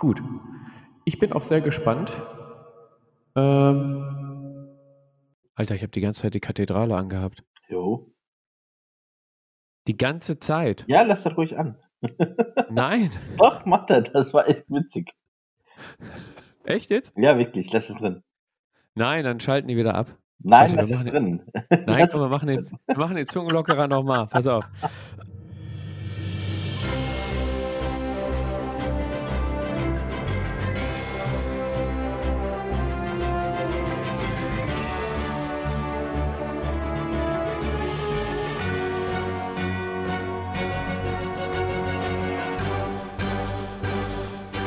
[0.00, 0.22] Gut.
[1.04, 2.10] Ich bin auch sehr gespannt.
[3.36, 4.66] Ähm,
[5.54, 7.44] Alter, ich habe die ganze Zeit die Kathedrale angehabt.
[7.68, 8.10] Jo.
[9.86, 10.86] Die ganze Zeit.
[10.88, 11.76] Ja, lass das ruhig an.
[12.70, 13.10] Nein.
[13.36, 14.10] Doch, mach das.
[14.12, 15.12] Das war echt witzig.
[16.64, 17.12] Echt jetzt?
[17.18, 17.70] Ja, wirklich.
[17.70, 18.22] Lass es drin.
[18.94, 20.16] Nein, dann schalten die wieder ab.
[20.38, 21.42] Nein, Warte, es machen- drin.
[21.86, 24.26] Nein, komm, wir machen den, wir machen den Zungenlockerer nochmal.
[24.28, 24.64] Pass auf.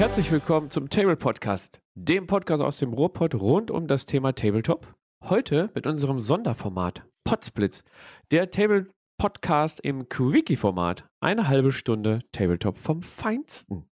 [0.04, 4.86] Herzlich willkommen zum Table Podcast, dem Podcast aus dem Ruhrpott rund um das Thema Tabletop.
[5.24, 7.86] Heute mit unserem Sonderformat Podsplitz,
[8.30, 11.06] der Table Podcast im Quickie-Format.
[11.22, 13.86] Eine halbe Stunde Tabletop vom Feinsten.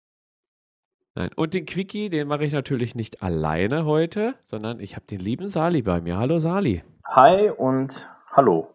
[1.14, 5.20] Nein, und den Quickie, den mache ich natürlich nicht alleine heute, sondern ich habe den
[5.20, 6.16] lieben Sali bei mir.
[6.16, 6.82] Hallo Sali.
[7.04, 8.74] Hi und hallo.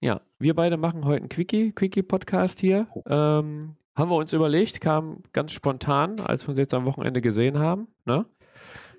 [0.00, 2.86] Ja, wir beide machen heute einen Quickie, Quickie-Podcast hier.
[3.06, 7.58] Ähm, haben wir uns überlegt, kam ganz spontan, als wir uns jetzt am Wochenende gesehen
[7.58, 8.26] haben, ne?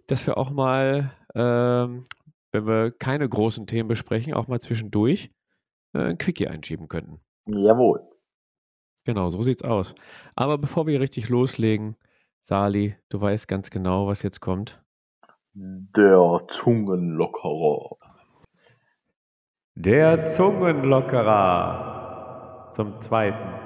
[0.08, 2.06] dass wir auch mal, ähm,
[2.52, 5.32] wenn wir keine großen Themen besprechen, auch mal zwischendurch
[5.94, 7.22] äh, ein Quickie einschieben könnten.
[7.46, 8.02] Jawohl.
[9.06, 9.96] Genau, so sieht's aus.
[10.36, 11.96] Aber bevor wir richtig loslegen,
[12.44, 14.84] Sali, du weißt ganz genau, was jetzt kommt.
[15.54, 17.98] Der Zungenlockerer.
[19.76, 23.61] Der Zungenlockerer zum zweiten.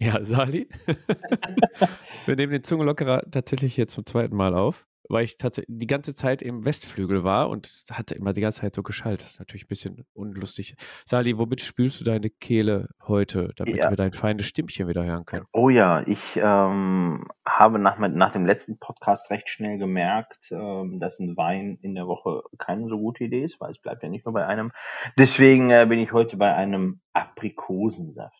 [0.00, 0.66] Ja, Sali,
[2.26, 6.14] wir nehmen den Zungenlockerer tatsächlich jetzt zum zweiten Mal auf, weil ich tatsächlich die ganze
[6.14, 9.22] Zeit im Westflügel war und hatte immer die ganze Zeit so geschaltet.
[9.22, 10.76] Das ist natürlich ein bisschen unlustig.
[11.04, 13.90] Sali, womit spülst du deine Kehle heute, damit Ja.
[13.90, 15.44] wir dein feines Stimmchen wieder hören können?
[15.52, 21.18] Oh ja, ich ähm, habe nach, nach dem letzten Podcast recht schnell gemerkt, ähm, dass
[21.18, 24.24] ein Wein in der Woche keine so gute Idee ist, weil es bleibt ja nicht
[24.24, 24.70] nur bei einem.
[25.18, 28.39] Deswegen äh, bin ich heute bei einem Aprikosensaft.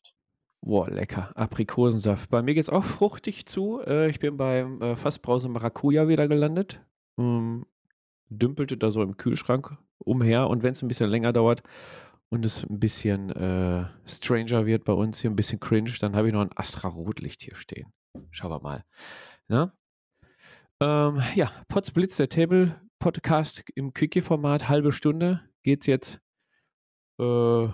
[0.63, 1.33] Boah, lecker.
[1.37, 2.29] Aprikosensaft.
[2.31, 3.81] Bei mir geht es auch fruchtig zu.
[3.81, 6.81] Äh, ich bin beim äh, Fassbrause Maracuja wieder gelandet.
[7.19, 7.65] Ähm,
[8.29, 10.49] dümpelte da so im Kühlschrank umher.
[10.49, 11.63] Und wenn es ein bisschen länger dauert
[12.29, 16.29] und es ein bisschen äh, stranger wird bei uns, hier ein bisschen cringe, dann habe
[16.29, 17.93] ich noch ein Astra Rotlicht hier stehen.
[18.31, 18.85] Schauen wir mal.
[19.49, 19.73] Ja,
[20.83, 26.21] ähm, ja Potsblitz, der Table Podcast im Quickie-Format, halbe Stunde geht's jetzt
[27.19, 27.69] äh,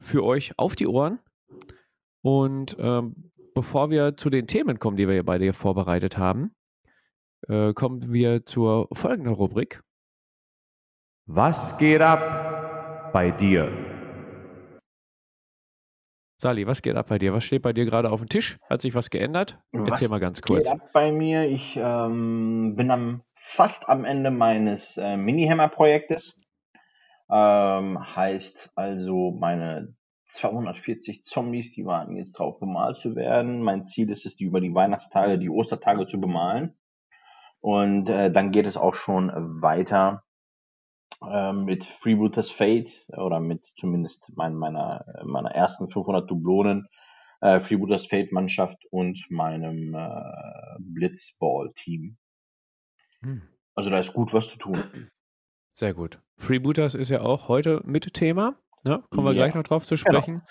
[0.00, 1.18] für euch auf die Ohren.
[2.22, 6.54] Und ähm, bevor wir zu den Themen kommen, die wir hier beide hier vorbereitet haben,
[7.48, 9.82] äh, kommen wir zur folgenden Rubrik.
[11.26, 13.70] Was geht ab bei dir?
[16.40, 17.32] Sali, was geht ab bei dir?
[17.32, 18.58] Was steht bei dir gerade auf dem Tisch?
[18.68, 19.60] Hat sich was geändert?
[19.72, 20.68] Erzähl Was mal ganz kurz.
[20.68, 21.48] Geht ab bei mir.
[21.48, 26.36] Ich ähm, bin am, fast am Ende meines äh, Mini-Hammer-Projektes.
[27.30, 29.94] Ähm, heißt also, meine
[30.32, 33.62] 240 Zombies, die warten jetzt drauf, bemalt zu werden.
[33.62, 36.74] Mein Ziel ist es, die über die Weihnachtstage, die Ostertage zu bemalen.
[37.60, 39.30] Und äh, dann geht es auch schon
[39.62, 40.24] weiter
[41.24, 46.88] äh, mit Freebooters Fate oder mit zumindest mein, meiner, meiner ersten 500 Dublonen
[47.40, 52.16] äh, Freebooters Fate Mannschaft und meinem äh, Blitzball-Team.
[53.20, 53.42] Hm,
[53.74, 55.10] Also da ist gut was zu tun.
[55.74, 56.20] sehr gut.
[56.38, 58.56] Freebooters ist ja auch heute mit Thema.
[58.84, 59.02] Ne?
[59.10, 59.44] Kommen wir Ja.
[59.44, 60.20] gleich noch drauf zu Genau.
[60.20, 60.42] sprechen.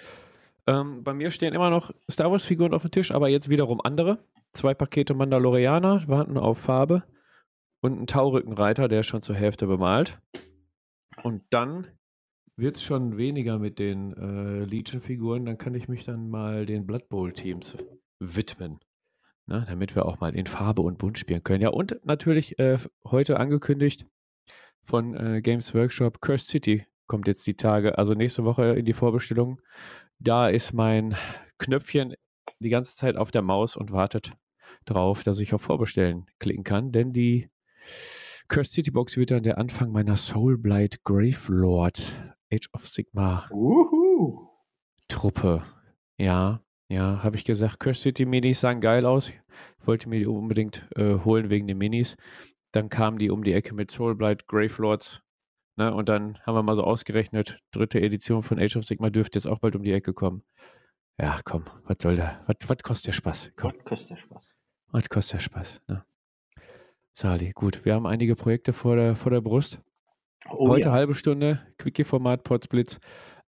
[0.67, 4.19] Ähm, bei mir stehen immer noch Star Wars-Figuren auf dem Tisch, aber jetzt wiederum andere.
[4.53, 7.03] Zwei Pakete Mandalorianer warten auf Farbe
[7.81, 10.19] und ein Taurückenreiter, der ist schon zur Hälfte bemalt.
[11.23, 11.87] Und dann
[12.57, 15.45] wird es schon weniger mit den äh, Legion-Figuren.
[15.45, 17.77] Dann kann ich mich dann mal den Blood Bowl-Teams
[18.19, 18.79] widmen.
[19.47, 19.65] Ne?
[19.67, 21.61] Damit wir auch mal in Farbe und Bunt spielen können.
[21.61, 24.05] Ja, und natürlich äh, heute angekündigt
[24.85, 28.93] von äh, Games Workshop Cursed City kommt jetzt die Tage, also nächste Woche in die
[28.93, 29.59] Vorbestellung.
[30.19, 31.17] Da ist mein
[31.57, 32.15] Knöpfchen
[32.59, 34.31] die ganze Zeit auf der Maus und wartet
[34.85, 37.49] drauf, dass ich auf Vorbestellen klicken kann, denn die
[38.47, 42.15] Cursed City Box wird dann der Anfang meiner Soulblight Gravelord
[42.49, 44.47] Age of Sigma Uhu.
[45.09, 45.63] Truppe.
[46.17, 49.27] Ja, ja, habe ich gesagt, Cursed City Minis sahen geil aus.
[49.27, 52.15] Ich wollte mir die unbedingt äh, holen wegen den Minis.
[52.71, 55.21] Dann kamen die um die Ecke mit Soulblight Gravelords.
[55.77, 59.39] Ne, und dann haben wir mal so ausgerechnet, dritte Edition von Age of Sigma dürfte
[59.39, 60.43] jetzt auch bald um die Ecke kommen.
[61.17, 62.41] Ja, komm, was soll da?
[62.47, 63.51] Was, was kostet der Spaß?
[63.55, 64.57] Komm, Gott, kostet der Spaß.
[64.87, 65.81] was kostet der Spaß?
[65.87, 66.03] Ne?
[67.13, 69.79] Sali, gut, wir haben einige Projekte vor der, vor der Brust.
[70.49, 70.91] Oh, Heute ja.
[70.91, 72.99] halbe Stunde, Quickie-Format, Potsblitz.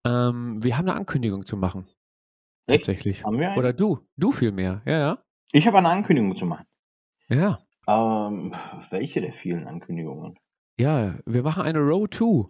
[0.04, 1.86] Ähm, wir haben eine Ankündigung zu machen.
[2.66, 2.80] Echt?
[2.84, 3.24] Tatsächlich.
[3.24, 3.58] Haben wir einen?
[3.58, 4.82] Oder du, du viel mehr.
[4.84, 5.18] Ja, ja.
[5.52, 6.66] Ich habe eine Ankündigung zu machen.
[7.28, 7.58] Ja.
[7.86, 8.54] Ähm,
[8.90, 10.38] welche der vielen Ankündigungen?
[10.78, 12.48] Ja, wir machen eine Row 2.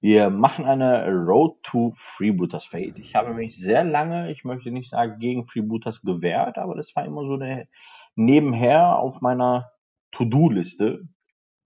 [0.00, 2.98] Wir machen eine Road to Freebooters Fate.
[2.98, 7.04] Ich habe mich sehr lange, ich möchte nicht sagen gegen Freebooters gewehrt, aber das war
[7.04, 7.68] immer so eine
[8.16, 9.70] nebenher auf meiner
[10.10, 11.08] To-Do-Liste,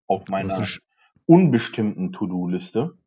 [0.07, 0.67] auf meiner
[1.25, 2.99] unbestimmten To-Do-Liste.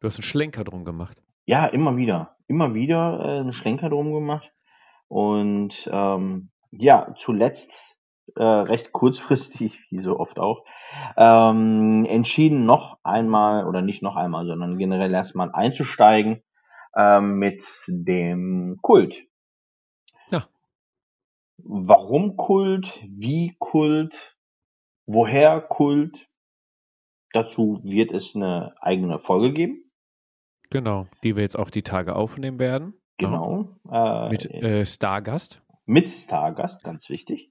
[0.00, 1.22] Du hast einen Schlenker drum gemacht.
[1.44, 2.36] Ja, immer wieder.
[2.46, 4.50] Immer wieder äh, einen Schlenker drum gemacht.
[5.08, 7.96] Und ähm, ja, zuletzt
[8.36, 10.64] äh, recht kurzfristig, wie so oft auch,
[11.16, 16.42] ähm, entschieden noch einmal, oder nicht noch einmal, sondern generell erstmal einzusteigen
[16.96, 19.22] ähm, mit dem Kult.
[20.30, 20.48] Ja.
[21.58, 22.98] Warum Kult?
[23.06, 24.36] Wie Kult?
[25.06, 26.28] Woher Kult?
[27.32, 29.90] Dazu wird es eine eigene Folge geben.
[30.70, 32.86] Genau, die wir jetzt auch die Tage aufnehmen werden.
[32.86, 32.94] Ne?
[33.18, 33.68] Genau.
[33.90, 35.62] Äh, mit äh, Stargast.
[35.84, 37.49] Mit Stargast, ganz wichtig.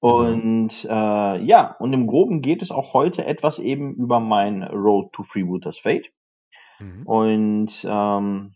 [0.00, 0.26] Genau.
[0.26, 5.12] Und äh, ja, und im Groben geht es auch heute etwas eben über mein Road
[5.12, 6.10] to Freebooters Fate.
[6.78, 7.06] Mhm.
[7.06, 8.54] Und ähm,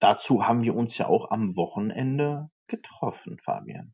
[0.00, 3.92] dazu haben wir uns ja auch am Wochenende getroffen, Fabian.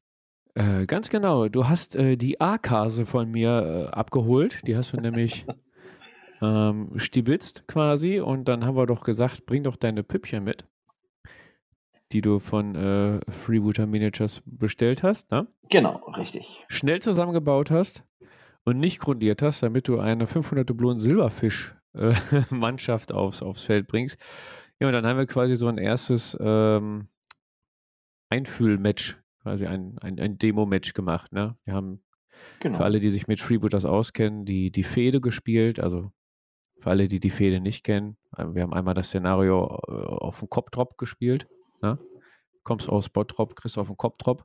[0.55, 1.49] Äh, ganz genau.
[1.49, 4.61] Du hast äh, die A-Kase von mir äh, abgeholt.
[4.67, 5.47] Die hast du nämlich
[6.43, 8.21] ähm, stibitzt quasi.
[8.21, 10.67] Und dann haben wir doch gesagt, bring doch deine Püppchen mit,
[12.13, 15.31] die du von äh, Freebooter Miniatures bestellt hast.
[15.31, 15.47] Ne?
[15.69, 16.67] Genau, richtig.
[16.69, 18.05] Schnell zusammengebaut hast
[18.65, 24.19] und nicht grundiert hast, damit du eine 500 Dublonen Silberfisch-Mannschaft äh, aufs, aufs Feld bringst.
[24.81, 27.09] Ja, und dann haben wir quasi so ein erstes ähm,
[28.31, 31.33] Einfühlmatch quasi ein, ein, ein Demo-Match gemacht.
[31.33, 31.57] Ne?
[31.65, 32.03] Wir haben
[32.61, 32.79] genau.
[32.79, 35.81] für alle, die sich mit Freebooters auskennen, die, die Fehde gespielt.
[35.81, 36.13] Also
[36.81, 40.49] für alle, die die Fehde nicht kennen, wir haben einmal das Szenario äh, auf dem
[40.49, 41.49] Kopfdrop gespielt.
[41.83, 41.99] Ne?
[42.63, 44.45] Kommst aus Bottrop, kriegst auf den Kopfdrop.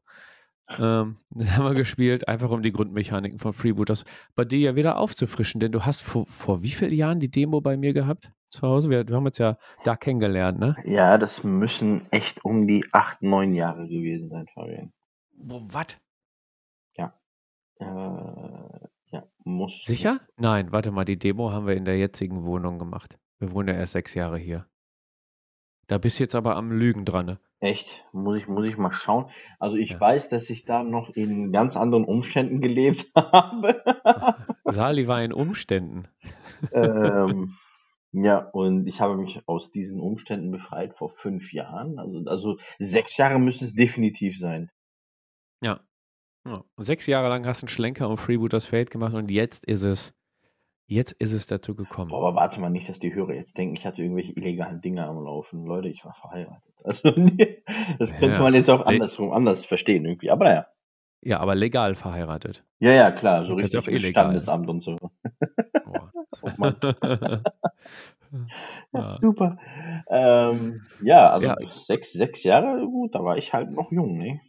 [0.80, 4.06] Ähm, das haben wir gespielt, einfach um die Grundmechaniken von Freebooters
[4.36, 7.62] bei dir ja wieder aufzufrischen, denn du hast vor, vor wie vielen Jahren die Demo
[7.62, 8.32] bei mir gehabt?
[8.56, 8.90] zu Hause?
[8.90, 10.76] Wir, wir haben uns ja da kennengelernt, ne?
[10.86, 14.92] Ja, das müssen echt um die acht, neun Jahre gewesen sein, Fabian.
[15.38, 15.98] Was?
[16.96, 17.14] Ja.
[17.80, 19.84] Äh, ja, muss.
[19.86, 20.22] Sicher?
[20.38, 23.20] Nein, warte mal, die Demo haben wir in der jetzigen Wohnung gemacht.
[23.40, 24.66] Wir wohnen ja erst sechs Jahre hier.
[25.88, 27.40] Da bist du jetzt aber am Lügen dran, ne?
[27.60, 28.04] Echt?
[28.12, 29.30] Muss ich, muss ich mal schauen.
[29.60, 30.00] Also ich ja.
[30.00, 33.84] weiß, dass ich da noch in ganz anderen Umständen gelebt habe.
[34.66, 36.08] Sali war in Umständen.
[36.72, 37.54] ähm,
[38.12, 42.00] ja, und ich habe mich aus diesen Umständen befreit vor fünf Jahren.
[42.00, 44.72] Also, also sechs Jahre müsste es definitiv sein.
[45.62, 45.82] Ja.
[46.48, 46.64] ja.
[46.78, 50.15] Sechs Jahre lang hast du einen Schlenker um Freebooters Fate gemacht und jetzt ist es,
[50.88, 52.10] jetzt ist es dazu gekommen.
[52.10, 55.06] Boah, aber warte mal nicht, dass die Hörer jetzt denken, ich hatte irgendwelche illegalen Dinge
[55.06, 55.66] am Laufen.
[55.66, 56.62] Leute, ich war verheiratet.
[56.86, 57.10] Also,
[57.98, 58.44] das könnte ja.
[58.44, 60.30] man jetzt auch andersrum anders verstehen irgendwie.
[60.30, 60.68] Aber naja.
[61.22, 62.64] Ja, aber legal verheiratet.
[62.78, 63.42] Ja, ja, klar.
[63.42, 64.26] So richtig auch illegal.
[64.26, 65.00] Standesamt und so.
[66.44, 66.76] oh Mann.
[68.94, 69.18] ja.
[69.20, 69.58] Super.
[70.08, 71.56] Ähm, ja, also ja.
[71.72, 74.40] Sechs, sechs Jahre, gut, da war ich halt noch jung, ne?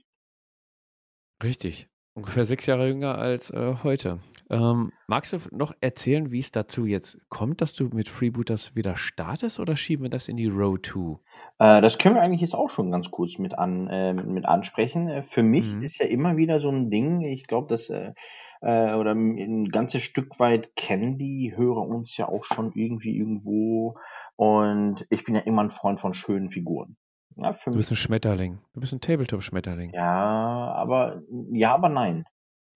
[1.43, 1.89] Richtig.
[2.15, 4.21] Ungefähr sechs Jahre jünger als äh, heute.
[4.49, 8.97] Ähm, magst du noch erzählen, wie es dazu jetzt kommt, dass du mit Freebooters wieder
[8.97, 11.19] startest oder schieben wir das in die Row 2?
[11.59, 15.09] Äh, das können wir eigentlich jetzt auch schon ganz kurz mit, an, äh, mit ansprechen.
[15.09, 15.83] Äh, für mich mhm.
[15.83, 18.13] ist ja immer wieder so ein Ding, ich glaube, dass äh,
[18.61, 23.97] äh, oder ein ganzes Stück weit kennen die Hörer uns ja auch schon irgendwie irgendwo.
[24.37, 26.97] Und ich bin ja immer ein Freund von schönen Figuren.
[27.37, 28.61] Ja, du bist ein Schmetterling.
[28.75, 29.93] Du bist ein Tabletop-Schmetterling.
[29.93, 32.25] Ja, aber ja, aber nein.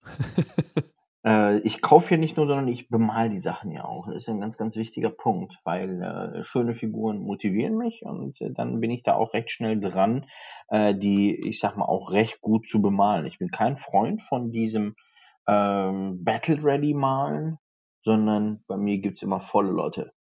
[1.25, 4.07] äh, ich kaufe ja nicht nur, sondern ich bemal die Sachen ja auch.
[4.07, 8.51] Das ist ein ganz, ganz wichtiger Punkt, weil äh, schöne Figuren motivieren mich und äh,
[8.51, 10.25] dann bin ich da auch recht schnell dran,
[10.69, 13.25] äh, die, ich sag mal, auch recht gut zu bemalen.
[13.25, 14.95] Ich bin kein Freund von diesem
[15.47, 17.57] ähm, Battle Ready malen,
[18.03, 20.13] sondern bei mir gibt's immer volle Leute.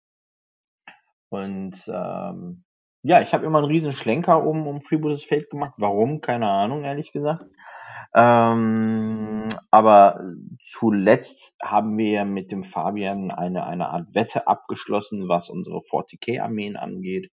[1.31, 2.65] Und ähm,
[3.03, 5.75] ja, ich habe immer einen riesen Schlenker um, um Freebooters Fate gemacht.
[5.79, 6.21] Warum?
[6.21, 7.47] Keine Ahnung, ehrlich gesagt.
[8.15, 10.21] Ähm, aber
[10.65, 17.31] zuletzt haben wir mit dem Fabian eine, eine Art Wette abgeschlossen, was unsere 40k-Armeen angeht.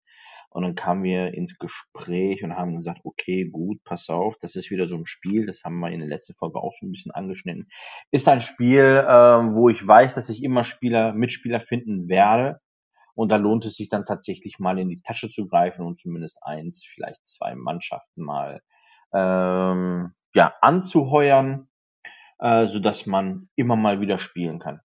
[0.49, 4.69] Und dann kamen wir ins Gespräch und haben gesagt, okay, gut, pass auf, das ist
[4.69, 7.11] wieder so ein Spiel, das haben wir in der letzten Folge auch schon ein bisschen
[7.11, 7.69] angeschnitten.
[8.11, 12.59] Ist ein Spiel, äh, wo ich weiß, dass ich immer Spieler, Mitspieler finden werde.
[13.15, 16.37] Und da lohnt es sich dann tatsächlich mal in die Tasche zu greifen und zumindest
[16.41, 18.61] eins, vielleicht zwei Mannschaften mal
[19.13, 21.67] ähm, ja, anzuheuern,
[22.39, 24.81] äh, so dass man immer mal wieder spielen kann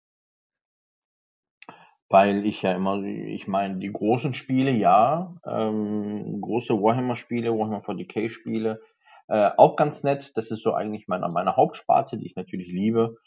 [2.10, 8.82] weil ich ja immer, ich meine, die großen Spiele, ja, ähm, große Warhammer-Spiele, Warhammer 40k-Spiele,
[9.28, 10.38] Äh, auch ganz nett.
[10.38, 13.18] Das ist so eigentlich meine, meine Hauptsparte, die ich natürlich liebe.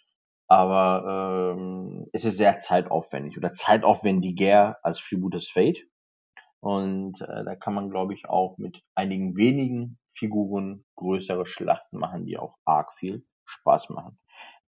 [0.48, 5.84] Aber ähm, es ist sehr zeitaufwendig oder zeitaufwendiger als Freebooters Fate.
[6.60, 12.24] Und äh, da kann man, glaube ich, auch mit einigen wenigen Figuren größere Schlachten machen,
[12.24, 14.18] die auch arg viel Spaß machen.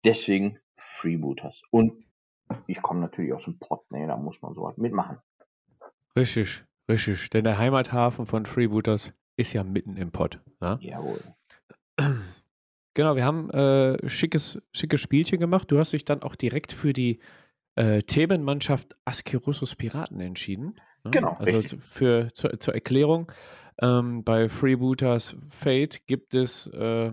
[0.05, 1.61] Deswegen Freebooters.
[1.71, 2.05] Und
[2.67, 5.19] ich komme natürlich aus dem Pott, ne, da muss man sowas mitmachen.
[6.17, 7.31] Richtig, richtig.
[7.31, 10.41] Denn der Heimathafen von Freebooters ist ja mitten im Pott.
[10.61, 10.79] Ne?
[10.81, 11.21] Jawohl.
[12.95, 15.71] Genau, wir haben äh, schickes, schickes Spielchen gemacht.
[15.71, 17.21] Du hast dich dann auch direkt für die
[17.77, 20.75] äh, Themenmannschaft Askerosus Piraten entschieden.
[21.05, 21.13] Ne?
[21.13, 21.37] Genau.
[21.39, 21.81] Also richtig.
[21.85, 23.31] für, zur, zur Erklärung,
[23.81, 27.13] ähm, bei Freebooters Fate gibt es äh,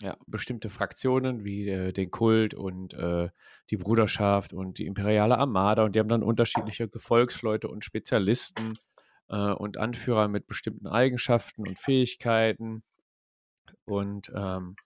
[0.00, 3.30] ja, bestimmte Fraktionen wie äh, den Kult und äh,
[3.70, 8.78] die Bruderschaft und die imperiale Armada und die haben dann unterschiedliche Gefolgsleute und Spezialisten
[9.28, 12.82] äh, und Anführer mit bestimmten Eigenschaften und Fähigkeiten
[13.84, 14.76] und ähm,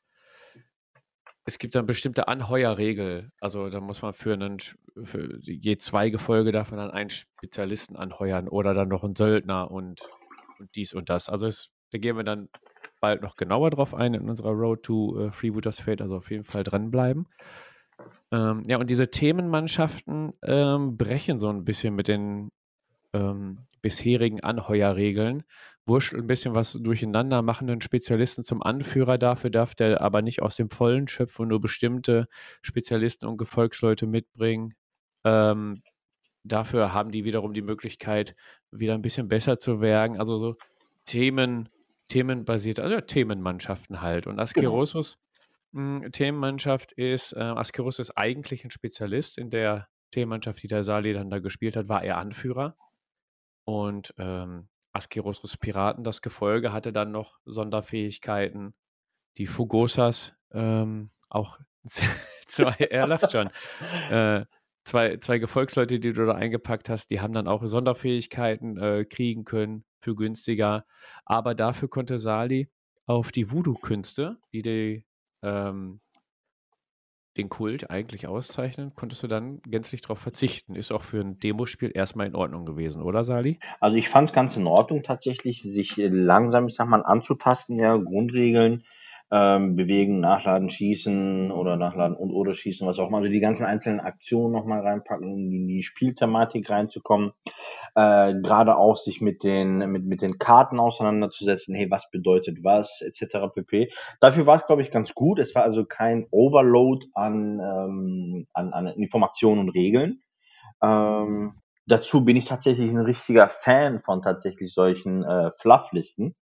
[1.47, 3.30] es gibt dann bestimmte Anheuerregel.
[3.40, 4.59] Also da muss man für, einen,
[5.04, 9.71] für je zwei Gefolge darf man dann einen Spezialisten anheuern oder dann noch einen Söldner
[9.71, 10.00] und,
[10.59, 11.29] und dies und das.
[11.29, 12.49] Also es, da gehen wir dann
[13.01, 16.45] bald noch genauer drauf ein in unserer Road to äh, Freebooters Fate, also auf jeden
[16.45, 17.27] Fall dranbleiben.
[18.31, 22.51] Ähm, ja, und diese Themenmannschaften ähm, brechen so ein bisschen mit den
[23.13, 25.45] ähm, bisherigen Anheuerregeln,
[25.87, 30.43] wurschtelt ein bisschen was durcheinander, machen einen Spezialisten zum Anführer, dafür darf der aber nicht
[30.43, 32.29] aus dem Vollen schöpfen und nur bestimmte
[32.63, 34.75] Spezialisten und Gefolgsleute mitbringen.
[35.25, 35.83] Ähm,
[36.45, 38.35] dafür haben die wiederum die Möglichkeit,
[38.78, 40.18] wieder ein bisschen besser zu werden.
[40.18, 40.56] Also so
[41.04, 41.68] Themen,
[42.09, 44.26] themenbasierte, also Themenmannschaften halt.
[44.26, 44.42] Und genau.
[44.42, 45.18] Askerosus
[45.73, 46.09] genau.
[46.11, 49.38] Themenmannschaft ist, äh, Askerosus ist eigentlich ein Spezialist.
[49.38, 52.76] In der Themenmannschaft, die der Sali dann da gespielt hat, war er Anführer.
[53.64, 58.75] Und ähm, Askerosus Piraten, das Gefolge, hatte dann noch Sonderfähigkeiten.
[59.37, 61.59] Die Fugosas, ähm, auch
[62.47, 63.50] zwei, er lacht schon.
[64.11, 64.47] Äh,
[64.87, 69.45] zwei, zwei Gefolgsleute, die du da eingepackt hast, die haben dann auch Sonderfähigkeiten äh, kriegen
[69.45, 70.87] können für günstiger.
[71.25, 72.71] Aber dafür konnte Sali
[73.05, 75.05] auf die Voodoo-Künste, die, die
[75.43, 76.00] ähm,
[77.37, 80.75] den Kult eigentlich auszeichnen, konntest du dann gänzlich darauf verzichten.
[80.75, 83.59] Ist auch für ein Demospiel erstmal in Ordnung gewesen, oder Sali?
[83.81, 87.97] Also ich fand es ganz in Ordnung tatsächlich, sich langsam, ich sag mal, anzutasten, ja,
[87.97, 88.85] Grundregeln
[89.33, 93.18] ähm, bewegen, nachladen, schießen oder nachladen und oder schießen, was auch immer.
[93.18, 97.33] Also die ganzen einzelnen Aktionen nochmal reinpacken, um in die Spielthematik reinzukommen.
[97.97, 103.02] Äh, Gerade auch sich mit den, mit, mit den Karten auseinanderzusetzen, hey, was bedeutet was,
[103.02, 103.52] etc.
[103.52, 103.90] pp.
[104.21, 105.40] Dafür war es, glaube ich, ganz gut.
[105.40, 110.23] Es war also kein Overload an, ähm, an, an Informationen und Regeln.
[110.83, 111.54] Ähm,
[111.87, 116.37] dazu bin ich tatsächlich ein richtiger Fan von tatsächlich solchen äh, Flufflisten.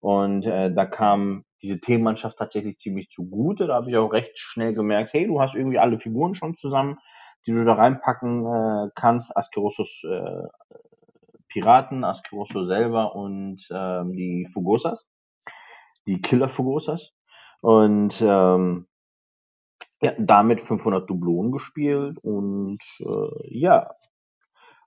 [0.00, 3.66] Und äh, da kam diese Themenmannschaft tatsächlich ziemlich zugute.
[3.66, 6.98] Da habe ich auch recht schnell gemerkt, hey, du hast irgendwie alle Figuren schon zusammen,
[7.46, 9.36] die du da reinpacken äh, kannst.
[9.36, 10.46] Askerosos äh,
[11.48, 15.06] Piraten, Askeroso selber und ähm, die Fugosas,
[16.06, 17.12] die Killer Fugosas.
[17.60, 18.86] Und ähm,
[20.00, 23.90] ja, damit 500 Dublonen gespielt und äh, ja,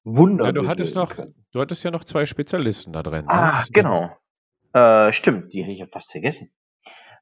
[0.03, 0.45] Wunder.
[0.45, 1.13] Ja, du hattest noch,
[1.51, 3.25] du hattest ja noch zwei Spezialisten da drin.
[3.25, 3.31] Ne?
[3.31, 4.09] Ah, genau.
[4.73, 6.51] Äh, stimmt, die hätte ich ja fast vergessen.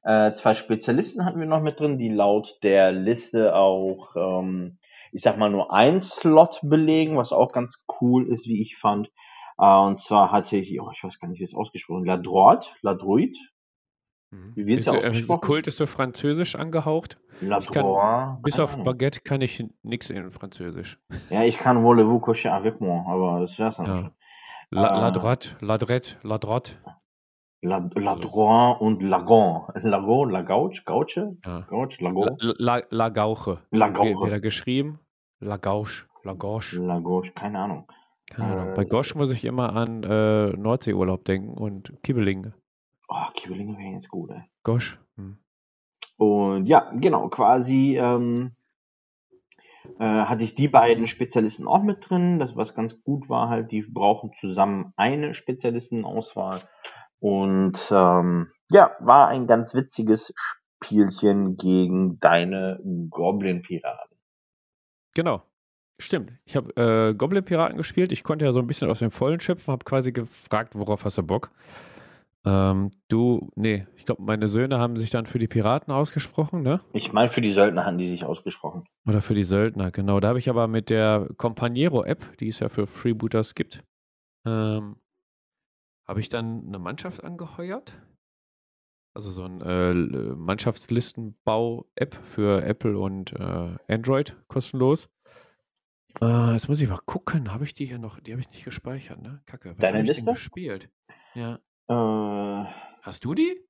[0.02, 4.78] Äh, zwei Spezialisten hatten wir noch mit drin, die laut der Liste auch, ähm,
[5.12, 9.10] ich sag mal, nur ein Slot belegen, was auch ganz cool ist, wie ich fand.
[9.58, 12.68] Äh, und zwar hatte ich, oh, ich weiß gar nicht, wie es ausgesprochen La Droite,
[12.80, 13.38] La Druide.
[14.30, 14.52] Mhm.
[14.54, 15.40] Wie wird es ausgesprochen?
[15.40, 17.18] Kult ist so französisch angehaucht.
[17.42, 18.38] La Droite.
[18.42, 20.98] Bis auf Baguette kann ich nichts in Französisch.
[21.28, 23.96] Ja, ich kann voulez-vous coucher avec moi, aber das wär's dann ja.
[23.96, 24.10] schon.
[24.72, 26.38] La, äh, la droite, la
[27.62, 29.66] la Droit und Lagon.
[29.74, 31.36] Lagon, La Gauche, Gauche?
[31.44, 31.60] Ja.
[31.68, 32.36] Gauche, Lagon?
[32.40, 33.58] La, la, la Gauche.
[33.70, 34.26] La Gauche.
[34.26, 35.00] Wieder geschrieben.
[35.40, 36.06] La Gauche.
[36.22, 36.78] La Gauche.
[36.80, 37.86] La Gauche, keine Ahnung.
[38.30, 38.72] Keine Ahnung.
[38.72, 42.54] Äh, Bei Gosch muss ich immer an äh, Nordseeurlaub denken und Kibbelinge.
[43.08, 44.42] Oh, Kibbelinge wäre jetzt gut, ey.
[44.62, 44.98] Gosch.
[45.16, 45.38] Hm.
[46.16, 48.52] Und ja, genau, quasi ähm,
[49.98, 52.38] äh, hatte ich die beiden Spezialisten auch mit drin.
[52.38, 56.60] Das, was ganz gut war, halt, die brauchen zusammen eine Spezialistenauswahl.
[57.20, 64.16] Und ähm, ja, war ein ganz witziges Spielchen gegen deine Goblin-Piraten.
[65.14, 65.42] Genau.
[65.98, 66.32] Stimmt.
[66.46, 68.10] Ich habe äh, Goblin-Piraten gespielt.
[68.10, 71.18] Ich konnte ja so ein bisschen aus dem Vollen schöpfen, habe quasi gefragt, worauf hast
[71.18, 71.50] du Bock?
[72.46, 76.80] Ähm, du, nee, ich glaube, meine Söhne haben sich dann für die Piraten ausgesprochen, ne?
[76.94, 78.84] Ich meine, für die Söldner haben die sich ausgesprochen.
[79.06, 80.20] Oder für die Söldner, genau.
[80.20, 83.84] Da habe ich aber mit der Companiero-App, die es ja für Freebooters gibt,
[84.46, 84.96] ähm,
[86.10, 87.92] habe ich dann eine Mannschaft angeheuert
[89.14, 89.94] Also so ein äh,
[90.34, 95.08] Mannschaftslistenbau-App für Apple und äh, Android kostenlos.
[96.20, 97.52] Äh, jetzt muss ich mal gucken.
[97.52, 98.18] Habe ich die hier noch?
[98.20, 99.40] Die habe ich nicht gespeichert, ne?
[99.46, 99.74] Kacke.
[99.78, 100.32] Deine Liste?
[100.32, 100.90] gespielt?
[101.34, 101.60] Ja.
[101.88, 102.64] Äh,
[103.02, 103.60] Hast du die?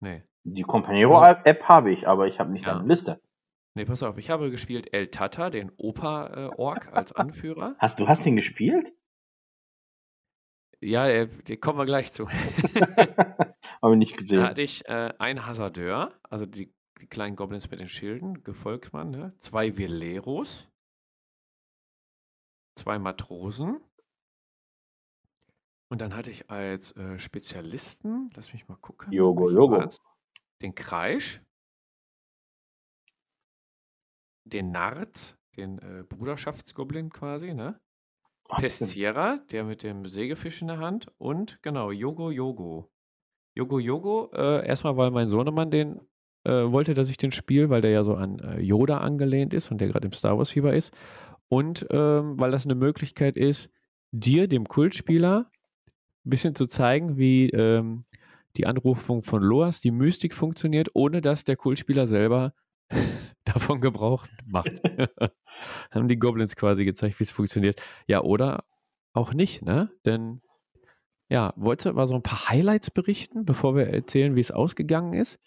[0.00, 0.22] Nee.
[0.44, 2.74] die Companero-App habe ich, aber ich habe nicht Ja.
[2.74, 3.20] deine Liste.
[3.74, 4.18] Nee, pass auf.
[4.18, 7.76] Ich habe gespielt El Tata, den Opa-Ork als Anführer.
[7.78, 8.92] Hast du hast den gespielt?
[10.82, 12.28] Ja, äh, die kommen wir gleich zu.
[13.82, 14.42] habe ich nicht Da gesehen.
[14.42, 19.32] hatte ich äh, einen Hasardeur, also die, die kleinen Goblins mit den Schilden, Gefolgsmann, ne?
[19.38, 20.68] zwei Veleros,
[22.74, 23.80] zwei Matrosen.
[25.88, 29.12] Und dann hatte ich als äh, Spezialisten, lass mich mal gucken.
[29.12, 29.86] Jogo, Jogo.
[30.62, 31.42] Den Kreisch,
[34.44, 37.78] den Narz, den äh, Bruderschaftsgoblin quasi, ne?
[38.56, 42.90] Pestiera, der mit dem Sägefisch in der Hand und genau, Yogo Yogo.
[43.54, 46.00] Yogo Yogo, äh, erstmal, weil mein Sohnemann den
[46.44, 49.70] äh, wollte, dass ich den spiele, weil der ja so an äh, Yoda angelehnt ist
[49.70, 50.92] und der gerade im Star Wars Fieber ist.
[51.48, 53.68] Und ähm, weil das eine Möglichkeit ist,
[54.10, 55.50] dir, dem Kultspieler,
[56.24, 58.04] ein bisschen zu zeigen, wie ähm,
[58.56, 62.54] die Anrufung von Loas, die Mystik funktioniert, ohne dass der Kultspieler selber
[63.44, 64.80] davon Gebrauch macht.
[65.90, 67.80] Haben die Goblins quasi gezeigt, wie es funktioniert.
[68.06, 68.64] Ja, oder
[69.12, 69.90] auch nicht, ne?
[70.06, 70.42] Denn,
[71.28, 75.12] ja, wolltest du mal so ein paar Highlights berichten, bevor wir erzählen, wie es ausgegangen
[75.14, 75.38] ist?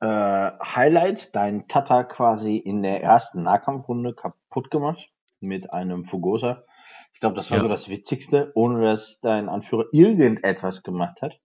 [0.00, 6.64] Äh, Highlight, dein Tata quasi in der ersten Nahkampfrunde kaputt gemacht mit einem Fugosa.
[7.12, 7.62] Ich glaube, das war Ja.
[7.64, 11.38] so das Witzigste, ohne dass dein Anführer irgendetwas gemacht hat.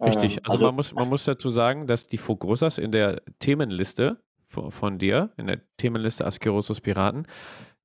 [0.00, 0.38] Richtig.
[0.38, 4.98] Ähm, also, man, muss, man muss dazu sagen, dass die Fogosas in der Themenliste von,
[4.98, 7.26] dir, in der Themenliste Askerosus Piraten,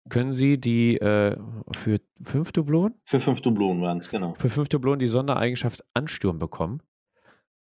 [0.09, 1.37] können sie die äh,
[1.75, 4.33] für fünf Dublonen, für fünf Dublonen waren es, genau.
[4.35, 6.81] für fünf Dublonen die Sondereigenschaft Ansturm bekommen.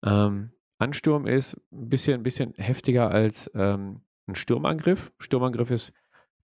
[0.05, 5.13] Ähm, Ansturm ist ein bisschen, ein bisschen heftiger als ähm, ein Sturmangriff.
[5.19, 5.93] Sturmangriff ist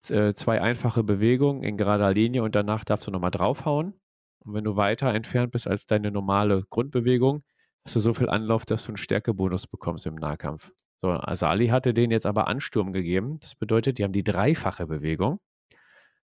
[0.10, 3.94] äh, zwei einfache Bewegungen in gerader Linie und danach darfst du nochmal draufhauen.
[4.40, 7.44] Und wenn du weiter entfernt bist als deine normale Grundbewegung,
[7.86, 10.72] hast du so viel Anlauf, dass du einen Stärkebonus bekommst im Nahkampf.
[11.04, 13.38] So, Asali hatte denen jetzt aber Ansturm gegeben.
[13.42, 15.42] Das bedeutet, die haben die dreifache Bewegung.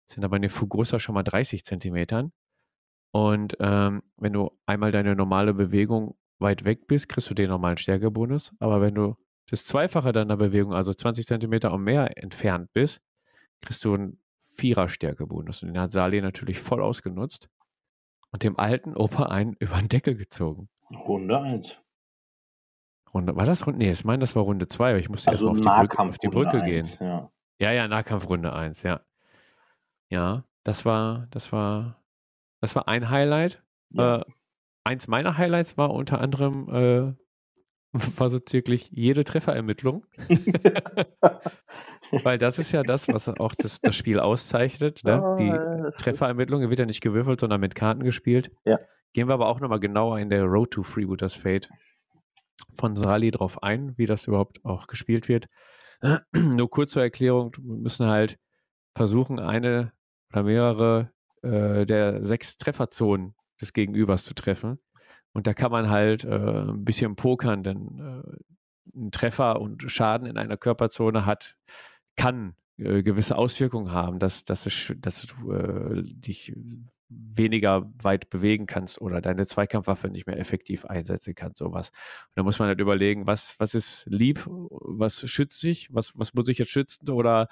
[0.06, 2.30] Sind aber in den Fugosa schon mal 30 Zentimetern.
[3.10, 7.78] Und ähm, wenn du einmal deine normale Bewegung weit weg bist, kriegst du den normalen
[7.78, 8.52] Stärkebonus.
[8.58, 9.16] Aber wenn du
[9.48, 13.00] das Zweifache deiner Bewegung, also 20 Zentimeter und mehr entfernt bist,
[13.62, 14.20] kriegst du einen
[14.58, 15.62] Vierer-Stärkebonus.
[15.62, 17.48] Und den hat Sali natürlich voll ausgenutzt
[18.30, 20.68] und dem alten Opa einen über den Deckel gezogen.
[21.06, 21.78] Runde 1.
[23.12, 23.78] Runde, war das Runde?
[23.78, 26.02] Nee, ich meine, das war Runde 2, aber ich musste Also erstmal auf die Brücke,
[26.02, 26.76] auf die Brücke gehen.
[26.76, 27.30] 1, ja.
[27.58, 29.00] Ja, ja, Nahkampfrunde 1, ja.
[30.10, 32.02] Ja, das war, das war,
[32.60, 33.62] das war ein Highlight.
[33.90, 34.18] Ja.
[34.18, 34.24] Äh,
[34.84, 37.12] eins meiner Highlights war unter anderem, äh,
[38.18, 40.04] war so wirklich jede Trefferermittlung.
[42.22, 45.02] Weil das ist ja das, was auch das, das Spiel auszeichnet.
[45.04, 45.22] Ne?
[45.22, 45.52] Ah, Die
[45.98, 48.52] Trefferermittlung wird ja nicht gewürfelt, sondern mit Karten gespielt.
[48.64, 48.78] Ja.
[49.12, 51.68] Gehen wir aber auch nochmal genauer in der Road to Freebooters Fate
[52.78, 55.48] von Sali drauf ein, wie das überhaupt auch gespielt wird.
[56.32, 58.38] Nur kurz zur Erklärung, wir müssen halt
[58.94, 59.92] versuchen, eine
[60.32, 61.10] oder mehrere
[61.42, 64.78] äh, der sechs Trefferzonen des Gegenübers zu treffen.
[65.32, 70.26] Und da kann man halt äh, ein bisschen pokern, denn äh, ein Treffer und Schaden
[70.26, 71.56] in einer Körperzone hat,
[72.16, 76.54] kann äh, gewisse Auswirkungen haben, dass, dass, dass du äh, dich
[77.08, 81.90] weniger weit bewegen kannst oder deine Zweikampfwaffe nicht mehr effektiv einsetzen kannst, sowas.
[81.90, 86.34] Und da muss man halt überlegen, was, was ist lieb, was schützt sich, was, was
[86.34, 87.48] muss ich jetzt schützen oder,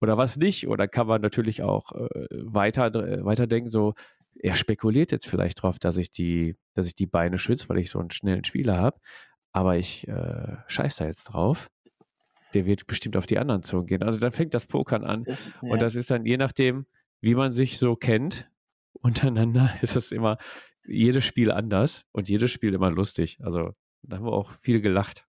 [0.00, 0.68] oder was nicht.
[0.68, 3.94] Oder kann man natürlich auch äh, weiter, äh, weiterdenken, so,
[4.40, 7.90] er spekuliert jetzt vielleicht drauf, dass ich die, dass ich die Beine schütze, weil ich
[7.90, 8.98] so einen schnellen Spieler habe.
[9.52, 11.70] Aber ich äh, scheiß da jetzt drauf.
[12.52, 14.02] Der wird bestimmt auf die anderen Zonen gehen.
[14.02, 15.24] Also dann fängt das Pokern an.
[15.24, 15.70] Das, ja.
[15.70, 16.86] Und das ist dann je nachdem,
[17.20, 18.48] wie man sich so kennt,
[19.04, 20.38] untereinander ist es immer
[20.86, 23.38] jedes Spiel anders und jedes Spiel immer lustig.
[23.42, 25.26] Also da haben wir auch viel gelacht.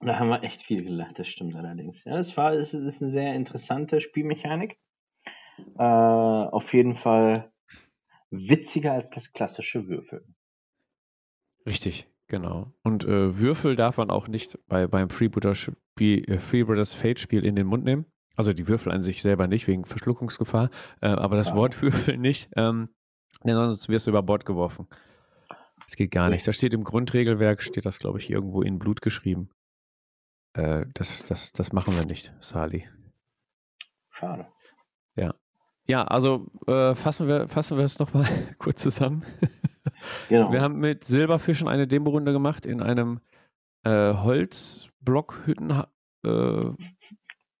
[0.00, 2.02] Da haben wir echt viel gelacht, das stimmt allerdings.
[2.04, 4.78] Ja, es war, es ist eine sehr interessante Spielmechanik.
[5.76, 7.52] Äh, auf jeden Fall
[8.30, 10.34] witziger als das klassische Würfeln.
[11.66, 12.72] Richtig, genau.
[12.82, 17.66] Und äh, Würfel darf man auch nicht bei, beim äh, Freebooters Fate Spiel in den
[17.66, 18.06] Mund nehmen.
[18.36, 21.56] Also die Würfel an sich selber nicht, wegen Verschluckungsgefahr, äh, aber das Ah.
[21.56, 22.88] Wort Würfel nicht, ähm,
[23.44, 24.88] denn sonst wirst du über Bord geworfen.
[25.84, 26.46] Das geht gar nicht.
[26.46, 29.50] Da steht im Grundregelwerk, steht das, glaube ich, irgendwo in Blut geschrieben.
[30.52, 32.88] Äh, das, das, das machen wir nicht, Sali.
[34.10, 34.48] Schade.
[35.88, 38.26] Ja, also äh, fassen wir fassen wir es nochmal
[38.58, 39.24] kurz zusammen.
[40.28, 40.52] Genau.
[40.52, 43.20] Wir haben mit Silberfischen eine Demo-Runde gemacht in einem
[43.84, 45.84] äh, Holzblockhütten
[46.24, 46.60] äh,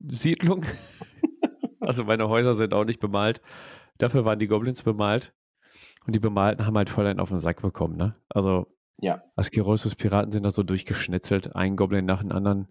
[1.80, 3.40] also meine Häuser sind auch nicht bemalt.
[3.96, 5.34] Dafür waren die Goblins bemalt.
[6.08, 8.16] Und die Bemalten haben halt voll einen auf den Sack bekommen, ne?
[8.30, 8.66] Also
[8.98, 9.22] Ja.
[9.36, 12.66] Askerosus Piraten sind da so durchgeschnitzelt, ein Goblin nach dem anderen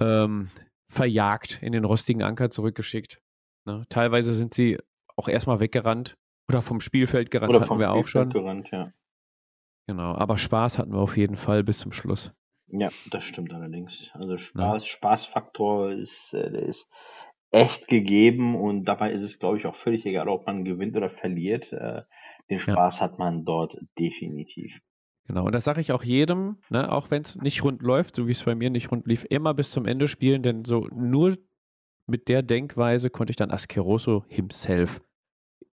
[0.00, 0.48] ähm,
[0.90, 3.20] verjagt, in den rostigen Anker zurückgeschickt.
[3.66, 3.84] Ne?
[3.90, 4.78] Teilweise sind sie
[5.14, 6.16] auch erstmal weggerannt
[6.48, 8.30] oder vom Spielfeld gerannt, Oder hatten vom wir auch schon.
[8.30, 8.92] Spielfeld gerannt, ja.
[9.86, 12.32] Genau, aber Spaß hatten wir auf jeden Fall bis zum Schluss.
[12.68, 14.08] Ja, das stimmt allerdings.
[14.14, 16.88] Also Spaß, Spaßfaktor ist, äh, der ist
[17.50, 21.10] echt gegeben und dabei ist es, glaube ich, auch völlig egal, ob man gewinnt oder
[21.10, 21.72] verliert.
[22.50, 24.72] Den Spaß hat man dort definitiv.
[25.26, 28.26] Genau, und das sage ich auch jedem, ne, auch wenn es nicht rund läuft, so
[28.26, 31.36] wie es bei mir nicht rund lief, immer bis zum Ende spielen, denn so nur
[32.06, 35.02] mit der Denkweise konnte ich dann Askeroso himself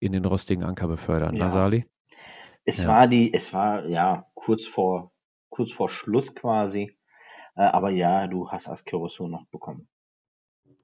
[0.00, 1.34] in den rostigen Anker befördern.
[1.34, 1.46] Ja.
[1.46, 1.86] Nasali?
[2.66, 2.88] Es Ja.
[2.88, 5.12] war die, es war ja kurz vor,
[5.48, 6.98] kurz vor Schluss quasi.
[7.56, 9.88] Äh, aber ja, du hast Askeroso noch bekommen.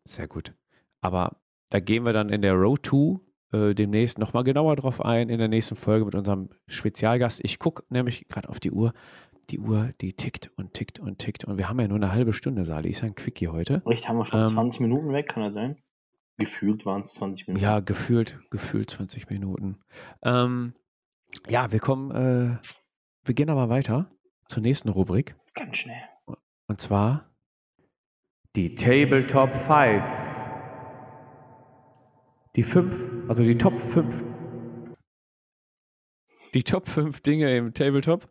[0.04, 0.54] Sehr gut.
[1.02, 1.36] Aber
[1.68, 3.20] da gehen wir dann in der Row 2
[3.54, 7.40] äh, demnächst nochmal genauer drauf ein, in der nächsten Folge mit unserem Spezialgast.
[7.44, 8.92] Ich gucke nämlich gerade auf die Uhr.
[9.50, 11.44] Die Uhr, die tickt und tickt und tickt.
[11.44, 12.90] Und wir haben ja nur eine halbe Stunde, Sali.
[12.90, 13.82] Ist ja ein Quickie heute.
[13.86, 15.76] Richtig, haben wir schon Ähm, 20 Minuten weg, kann das sein?
[16.38, 17.62] Gefühlt waren es 20 Minuten.
[17.62, 19.78] Ja, gefühlt, gefühlt 20 Minuten.
[20.22, 20.74] Ähm,
[21.48, 22.56] ja, wir kommen, äh,
[23.24, 24.10] wir gehen aber weiter
[24.48, 25.36] zur nächsten Rubrik.
[25.54, 26.02] Ganz schnell.
[26.66, 27.30] Und zwar
[28.56, 30.23] die Tabletop 5.
[32.56, 34.24] Die 5, also die Top 5.
[36.54, 38.28] Die Top 5 Dinge im Tabletop,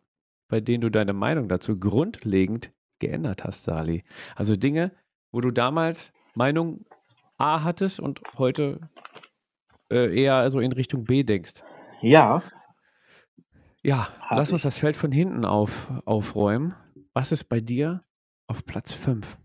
[0.47, 4.03] bei denen du deine Meinung dazu grundlegend geändert hast, Sali.
[4.36, 4.95] Also Dinge,
[5.31, 6.86] wo du damals Meinung
[7.38, 8.89] A hattest und heute
[9.91, 11.62] äh, eher so in Richtung B denkst.
[12.01, 12.43] Ja,
[13.81, 14.63] Ja, Hab lass uns ich.
[14.63, 16.75] das Feld von hinten auf, aufräumen.
[17.13, 17.99] Was ist bei dir
[18.47, 19.38] auf Platz 5?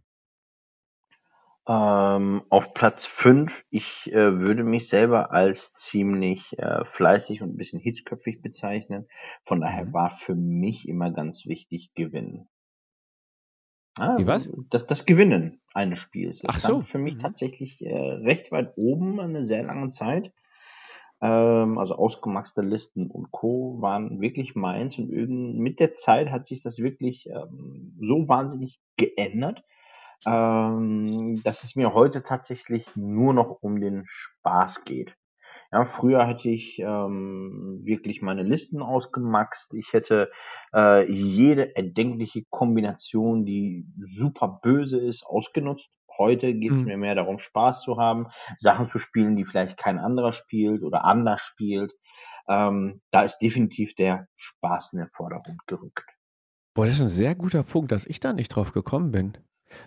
[1.69, 7.57] Ähm, auf Platz 5, ich äh, würde mich selber als ziemlich äh, fleißig und ein
[7.57, 9.07] bisschen hitzköpfig bezeichnen.
[9.45, 9.93] Von daher Mhm.
[9.93, 12.49] war für mich immer ganz wichtig Gewinnen.
[13.99, 14.49] Ah, Die was?
[14.71, 16.41] Das, das Gewinnen eines Spiels.
[16.41, 16.83] Das Ach so.
[16.83, 17.23] für mich Mhm.
[17.23, 20.33] tatsächlich äh, recht weit oben eine sehr lange Zeit.
[21.21, 23.81] Ähm, also ausgemaxte Listen und Co.
[23.81, 25.11] waren wirklich meins und
[25.59, 29.65] mit der Zeit hat sich das wirklich ähm, so wahnsinnig geändert,
[30.27, 35.15] ähm, dass es mir heute tatsächlich nur noch um den Spaß geht.
[35.73, 39.75] Ja, früher hätte ich ähm, wirklich meine Listen ausgemaxt.
[39.75, 40.31] Ich hätte
[40.75, 45.89] äh, jede erdenkliche Kombination, die super böse ist, ausgenutzt.
[46.17, 46.87] Heute geht es Mhm.
[46.87, 51.05] mir mehr darum, Spaß zu haben, Sachen zu spielen, die vielleicht kein anderer spielt oder
[51.05, 51.93] anders spielt.
[52.49, 56.05] Ähm, da ist definitiv der Spaß in den Vordergrund gerückt.
[56.75, 59.37] Boah, das ist ein sehr guter Punkt, dass ich da nicht drauf gekommen bin.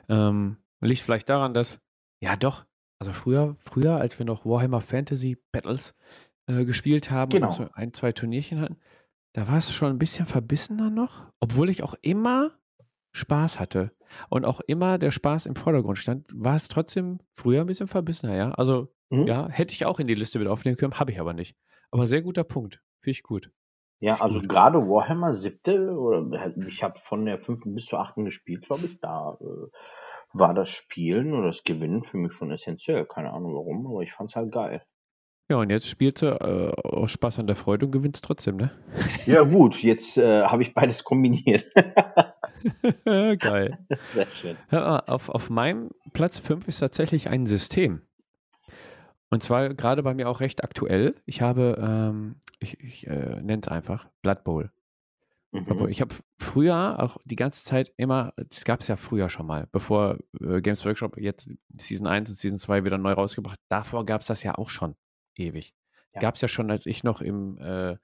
[0.10, 1.80] Ähm, liegt vielleicht daran, dass,
[2.22, 2.65] ja doch,
[3.00, 5.96] also früher, früher, als wir noch Warhammer Fantasy Battles
[6.48, 7.48] äh, gespielt haben Genau.
[7.48, 8.78] und noch so ein, zwei Turnierchen hatten,
[9.34, 12.52] da war es schon ein bisschen verbissener noch, obwohl ich auch immer
[13.13, 13.91] Spaß hatte
[14.30, 18.36] und auch immer der Spaß im Vordergrund stand, war es trotzdem früher ein bisschen verbissener,
[18.36, 18.52] ja.
[18.52, 19.28] Also, Mhm.
[19.28, 21.56] ja, hätte ich auch in die Liste wieder aufnehmen können, habe ich aber nicht.
[21.91, 22.82] Aber sehr guter Punkt.
[23.02, 23.52] Finde ich gut.
[24.01, 24.49] Ja, also gut.
[24.49, 28.87] gerade Warhammer siebte, oder halt, ich habe von der fünften bis zur achten gespielt, glaube
[28.87, 29.67] ich, da äh,
[30.33, 33.05] war das Spielen oder das Gewinnen für mich schon essentiell.
[33.05, 34.81] Keine Ahnung warum, aber ich fand's halt geil.
[35.51, 38.71] Ja, und jetzt spielst du äh, aus Spaß an der Freude und gewinnst trotzdem, ne?
[39.27, 41.65] Ja gut, jetzt äh, habe ich beides kombiniert.
[43.05, 43.77] Geil.
[44.13, 44.57] Sehr schön.
[44.71, 48.01] Mal, auf, auf meinem Platz 5 ist tatsächlich ein System.
[49.32, 51.15] Und zwar gerade bei mir auch recht aktuell.
[51.26, 54.72] Ich habe, ähm, ich, ich äh, nenne es einfach, Blood Bowl.
[55.54, 55.89] Obwohl, Mhm.
[55.89, 59.67] ich habe früher auch die ganze Zeit immer, das gab es ja früher schon mal,
[59.72, 64.22] bevor äh, Games Workshop jetzt Season 1 und Season 2 wieder neu rausgebracht, davor gab
[64.22, 64.96] es das ja auch schon
[65.36, 65.74] ewig.
[66.13, 66.22] Ja.
[66.22, 67.98] Gab es ja schon, als ich noch im, äh,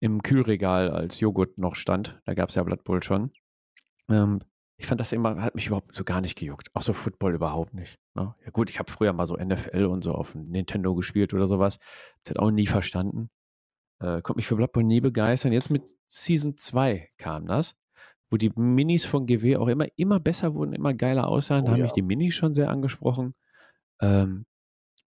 [0.00, 3.32] im Kühlregal als Joghurt noch stand, da gab es ja Blood Bowl schon.
[4.08, 4.40] Ähm,
[4.80, 6.70] ich fand das immer, hat mich überhaupt so gar nicht gejuckt.
[6.72, 7.98] Auch so Football überhaupt nicht.
[8.14, 8.34] Ne?
[8.42, 11.48] Ja gut, ich habe früher mal so NFL und so auf dem Nintendo gespielt oder
[11.48, 11.78] sowas.
[12.24, 13.28] Das auch nie verstanden.
[14.00, 15.52] Äh, konnte mich für Blood Bowl nie begeistern.
[15.52, 17.76] Jetzt mit Season 2 kam das,
[18.30, 21.66] wo die Minis von GW auch immer, immer besser wurden, immer geiler aussahen.
[21.66, 21.84] da Oh haben ja.
[21.84, 23.34] mich die Minis schon sehr angesprochen.
[24.00, 24.46] Ähm,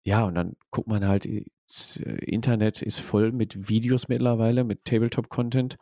[0.03, 1.25] ja, und dann guckt man halt,
[1.69, 5.77] das äh, Internet ist voll mit Videos mittlerweile, mit Tabletop-Content.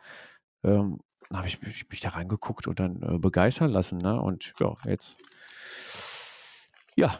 [0.63, 0.99] Ähm,
[1.33, 3.99] habe ich mich, mich da reingeguckt und dann äh, begeistern lassen.
[3.99, 4.19] Ne?
[4.19, 5.17] Und ja, jetzt,
[6.95, 7.19] ja,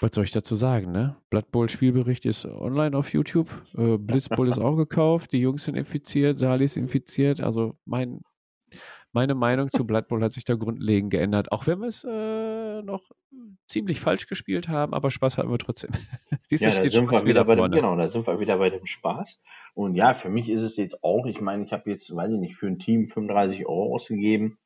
[0.00, 1.16] was soll ich dazu sagen, ne?
[1.28, 3.50] Blood Bowl Spielbericht ist online auf YouTube.
[3.76, 5.32] Äh, Blitzbowl ist auch gekauft.
[5.32, 6.38] Die Jungs sind infiziert.
[6.38, 7.40] Sali ist infiziert.
[7.40, 8.20] Also mein,
[9.12, 11.50] meine Meinung zu Blood Bowl hat sich da grundlegend geändert.
[11.50, 12.08] Auch wenn wir es äh,
[12.82, 13.10] noch
[13.66, 15.90] ziemlich falsch gespielt haben, aber Spaß hatten wir trotzdem.
[16.46, 18.86] Siehst ja, da sind wir wieder bei dem, genau, da sind wir wieder bei dem
[18.86, 19.40] Spaß.
[19.74, 22.38] Und ja, für mich ist es jetzt auch, ich meine, ich habe jetzt, weiß ich
[22.38, 24.58] nicht, für ein Team 35 Euro ausgegeben.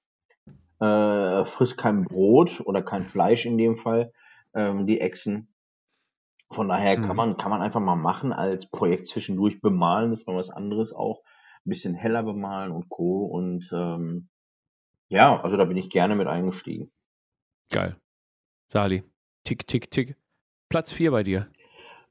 [0.80, 4.12] Äh, frisst kein Brot oder kein Fleisch in dem Fall,
[4.54, 5.48] ähm, die Echsen.
[6.50, 7.16] Von daher kann mhm.
[7.16, 11.22] man, kann man einfach mal machen als Projekt zwischendurch bemalen, das war was anderes auch.
[11.64, 13.24] Ein bisschen heller bemalen und Co.
[13.24, 14.28] Und ähm,
[15.08, 16.90] ja, also da bin ich gerne mit eingestiegen.
[17.72, 17.96] Geil.
[18.68, 19.02] Sali.
[19.44, 20.14] Tick, tick, tick.
[20.68, 21.48] Platz 4 bei dir.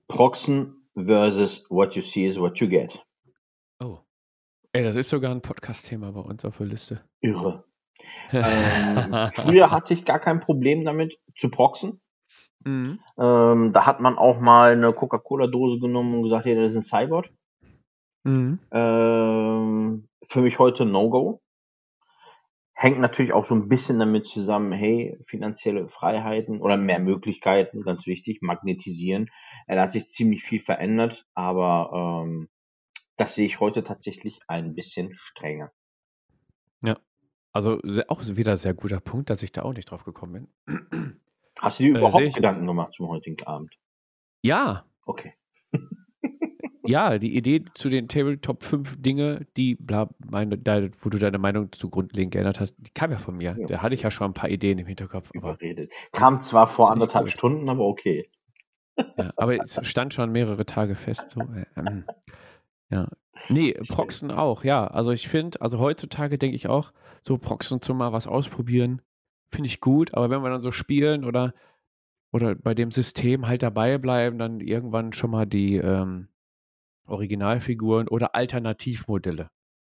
[0.07, 2.99] Proxen versus What You See is What You Get.
[3.79, 3.99] Oh.
[4.73, 7.03] Ey, das ist sogar ein Podcast-Thema bei uns auf der Liste.
[7.19, 7.63] Irre.
[8.31, 12.01] ähm, früher hatte ich gar kein Problem damit zu proxen.
[12.65, 12.99] Mhm.
[13.19, 17.05] Ähm, da hat man auch mal eine Coca-Cola-Dose genommen und gesagt, hey, das ist ein
[17.05, 17.29] Cyborg.
[18.23, 18.57] Mhm.
[18.71, 21.39] Ähm, für mich heute No-Go.
[22.81, 28.07] Hängt natürlich auch so ein bisschen damit zusammen, hey, finanzielle Freiheiten oder mehr Möglichkeiten, ganz
[28.07, 29.29] wichtig, magnetisieren.
[29.67, 32.49] Da hat sich ziemlich viel verändert, aber ähm,
[33.17, 35.71] das sehe ich heute tatsächlich ein bisschen strenger.
[36.81, 36.97] Ja,
[37.51, 41.15] also auch wieder sehr guter Punkt, dass ich da auch nicht drauf gekommen bin.
[41.59, 42.33] Hast du dir äh, überhaupt ich...
[42.33, 43.77] Gedanken gemacht zum heutigen Abend?
[44.41, 44.87] Ja.
[45.05, 45.35] Okay.
[46.83, 51.37] Ja, die Idee zu den Tabletop 5 Dinge, die, bla, meine, da, wo du deine
[51.37, 53.55] Meinung zu grundlegend geändert hast, die kam ja von mir.
[53.57, 53.67] Ja.
[53.67, 55.29] Da hatte ich ja schon ein paar Ideen im Hinterkopf.
[55.33, 55.91] Überredet.
[56.11, 57.33] Kam zwar vor anderthalb gut.
[57.33, 58.29] Stunden, aber okay.
[59.17, 61.31] Ja, aber es stand schon mehrere Tage fest.
[61.31, 62.05] So, äh, ähm,
[62.89, 63.07] ja.
[63.49, 64.87] Nee, Proxen auch, ja.
[64.87, 66.91] Also ich finde, also heutzutage denke ich auch,
[67.21, 69.01] so Proxen zu mal was ausprobieren,
[69.49, 71.53] finde ich gut, aber wenn wir dann so spielen oder,
[72.31, 76.27] oder bei dem System halt dabei bleiben, dann irgendwann schon mal die ähm,
[77.05, 79.49] Originalfiguren oder Alternativmodelle.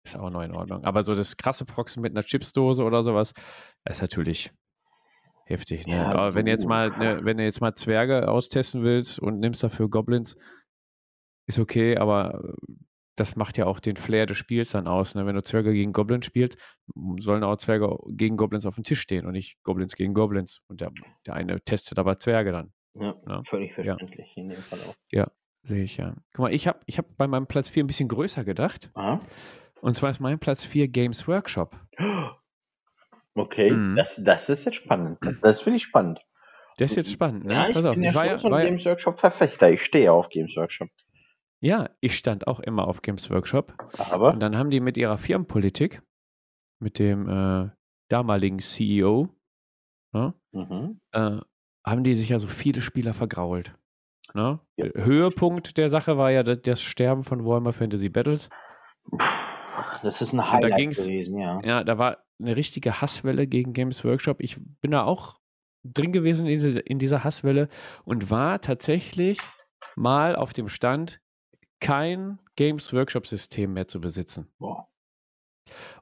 [0.04, 0.84] Ist auch noch in Ordnung.
[0.84, 3.32] Aber so das krasse Proxen mit einer Chipsdose oder sowas,
[3.88, 4.52] ist natürlich
[5.46, 5.86] heftig.
[5.86, 5.96] Ne?
[5.96, 9.62] Ja, aber wenn jetzt mal, ne, wenn du jetzt mal Zwerge austesten willst und nimmst
[9.62, 10.36] dafür Goblins,
[11.46, 12.54] ist okay, aber
[13.16, 15.14] das macht ja auch den Flair des Spiels dann aus.
[15.14, 15.26] Ne?
[15.26, 16.58] Wenn du Zwerge gegen Goblins spielst,
[17.18, 20.60] sollen auch Zwerge gegen Goblins auf dem Tisch stehen und nicht Goblins gegen Goblins.
[20.68, 20.92] Und der,
[21.26, 22.72] der eine testet aber Zwerge dann.
[22.94, 23.42] Ja, ja.
[23.42, 24.42] völlig verständlich ja.
[24.42, 24.94] in dem Fall auch.
[25.10, 25.30] Ja,
[25.66, 26.14] sehe ich ja.
[26.32, 28.90] Guck mal, ich habe ich hab bei meinem Platz 4 ein bisschen größer gedacht.
[28.94, 29.20] Aha.
[29.80, 31.76] Und zwar ist mein Platz 4 Games Workshop.
[33.38, 33.96] Okay, mhm.
[33.96, 35.18] das, das ist jetzt spannend.
[35.20, 36.20] Das, das finde ich spannend.
[36.78, 37.52] Das ist jetzt spannend, ne?
[37.52, 39.70] Ja, ich Pass bin auf, ja ich schon ja, so ein Games Workshop Verfechter.
[39.70, 40.88] Ich stehe auf Games Workshop.
[41.60, 43.74] Ja, ich stand auch immer auf Games Workshop.
[43.98, 44.32] Aber?
[44.32, 46.00] Und dann haben die mit ihrer Firmenpolitik,
[46.80, 47.70] mit dem äh,
[48.08, 49.28] damaligen CEO,
[50.12, 51.00] ne, mhm.
[51.12, 51.38] äh,
[51.84, 53.74] haben die sich ja so viele Spieler vergrault.
[54.34, 54.60] Ne?
[54.76, 54.86] Ja.
[54.94, 58.48] Höhepunkt der Sache war ja das, Sterben von Warhammer Fantasy Battles.
[60.02, 61.60] Das ist ein Highlight gewesen, ja.
[61.62, 64.40] Ja, da war eine richtige Hasswelle gegen Games Workshop.
[64.40, 65.38] Ich bin da auch
[65.84, 67.68] drin gewesen in, in dieser Hasswelle
[68.04, 69.38] und war tatsächlich
[69.94, 71.20] mal auf dem Stand,
[71.80, 74.48] kein Games Workshop-System mehr zu besitzen.
[74.58, 74.88] Boah.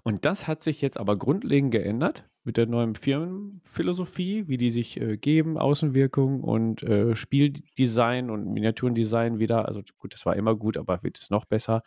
[0.03, 5.01] Und das hat sich jetzt aber grundlegend geändert mit der neuen Firmenphilosophie, wie die sich
[5.01, 9.67] äh, geben, Außenwirkung und äh, Spieldesign und Miniaturendesign wieder.
[9.67, 11.83] Also gut, das war immer gut, aber wird es noch besser.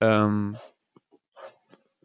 [0.00, 0.56] Ähm,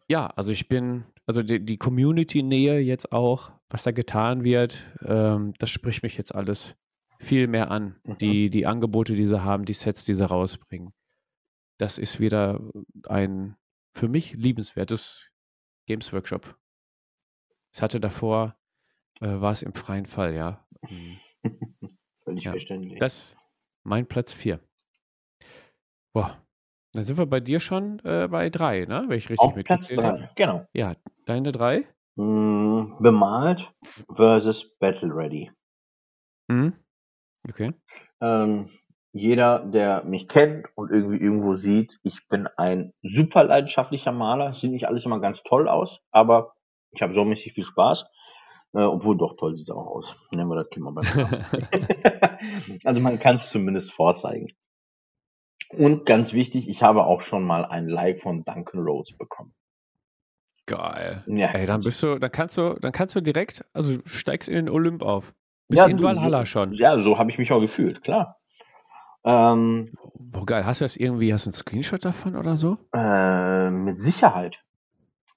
[0.09, 5.53] ja, also ich bin, also die, die Community-Nähe jetzt auch, was da getan wird, ähm,
[5.59, 6.75] das spricht mich jetzt alles
[7.19, 7.97] viel mehr an.
[8.03, 8.17] Mhm.
[8.17, 10.93] Die, die Angebote, die sie haben, die Sets, die sie rausbringen.
[11.77, 12.61] Das ist wieder
[13.07, 13.55] ein
[13.99, 15.29] für mich liebenswertes
[15.85, 16.57] Games Workshop.
[17.73, 18.57] Es hatte davor,
[19.19, 20.65] äh, war es im freien Fall, ja.
[20.89, 21.19] Mhm.
[22.23, 22.51] Völlig ja.
[22.51, 22.99] verständlich.
[22.99, 23.35] Das
[23.83, 24.59] mein Platz 4.
[26.13, 26.41] Boah.
[26.93, 29.05] Dann sind wir bei dir schon äh, bei drei, ne?
[29.07, 30.65] Wenn ich richtig Auf Platz drei, genau.
[30.73, 30.95] Ja,
[31.27, 31.85] deine drei?
[32.15, 33.71] Mm, bemalt
[34.15, 35.51] versus Battle Ready.
[36.47, 36.73] Mhm.
[37.47, 37.73] Okay.
[38.21, 38.69] Ähm,
[39.11, 44.53] jeder, der mich kennt und irgendwie irgendwo sieht, ich bin ein super leidenschaftlicher Maler.
[44.53, 46.53] Sieht nicht alles immer ganz toll aus, aber
[46.91, 48.05] ich habe so mäßig viel Spaß.
[48.73, 50.15] Äh, obwohl doch toll sieht es auch aus.
[50.31, 51.05] Nennen wir das Thema beim
[52.83, 54.47] Also man kann es zumindest vorzeigen.
[55.69, 59.53] Und ganz wichtig, ich habe auch schon mal ein Like von Duncan Rose bekommen.
[60.67, 61.23] Geil.
[61.25, 61.47] Ja.
[61.47, 64.69] Ey, dann bist du, dann kannst du, dann kannst du direkt, also steigst in den
[64.69, 65.33] Olymp auf.
[65.67, 66.73] Bist ja, in Valhalla so, schon.
[66.73, 68.38] Ja, so habe ich mich auch gefühlt, klar.
[69.29, 69.89] Ähm,
[70.35, 70.65] oh, geil.
[70.65, 72.77] Hast du das irgendwie, hast du einen Screenshot davon oder so?
[72.93, 74.57] Äh, mit Sicherheit.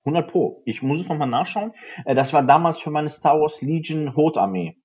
[0.05, 0.62] 100 Pro.
[0.64, 1.72] Ich muss es nochmal nachschauen.
[2.05, 4.78] Äh, das war damals für meine Star Wars Legion Hot-Armee.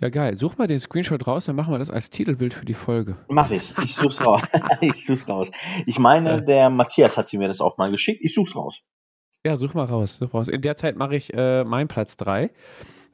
[0.00, 0.36] Ja, geil.
[0.36, 3.16] Such mal den Screenshot raus, dann machen wir das als Titelbild für die Folge.
[3.28, 3.62] Mach ich.
[3.82, 4.42] Ich such's raus.
[4.80, 5.50] ich such's raus.
[5.86, 8.20] Ich meine, der Matthias hat mir das auch mal geschickt.
[8.22, 8.80] Ich such's raus.
[9.44, 10.48] Ja, such mal raus, such raus.
[10.48, 12.50] In der Zeit mache ich äh, meinen Platz 3.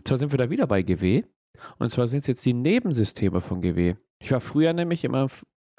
[0.05, 1.25] Zwar sind wir da wieder bei GW.
[1.79, 3.97] Und zwar sind es jetzt die Nebensysteme von GW.
[4.19, 5.29] Ich war früher nämlich immer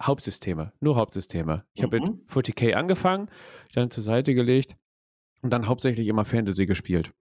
[0.01, 1.65] Hauptsysteme, nur Hauptsysteme.
[1.73, 1.85] Ich mhm.
[1.85, 3.29] habe mit 40k angefangen,
[3.73, 4.75] dann zur Seite gelegt
[5.41, 7.13] und dann hauptsächlich immer Fantasy gespielt.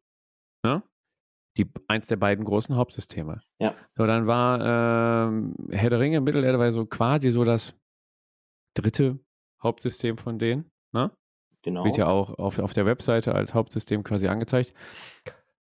[0.65, 0.83] Ja?
[1.57, 3.41] Die, eins der beiden großen Hauptsysteme.
[3.61, 3.75] Ja.
[3.97, 7.75] So, dann war ähm, Herr der Ringe Mittelerde war so quasi so das
[8.75, 9.21] dritte
[9.63, 10.71] Hauptsystem von denen.
[10.93, 11.13] Ne?
[11.63, 11.85] Genau.
[11.85, 14.75] Wird ja auch auf, auf der Webseite als Hauptsystem quasi angezeigt.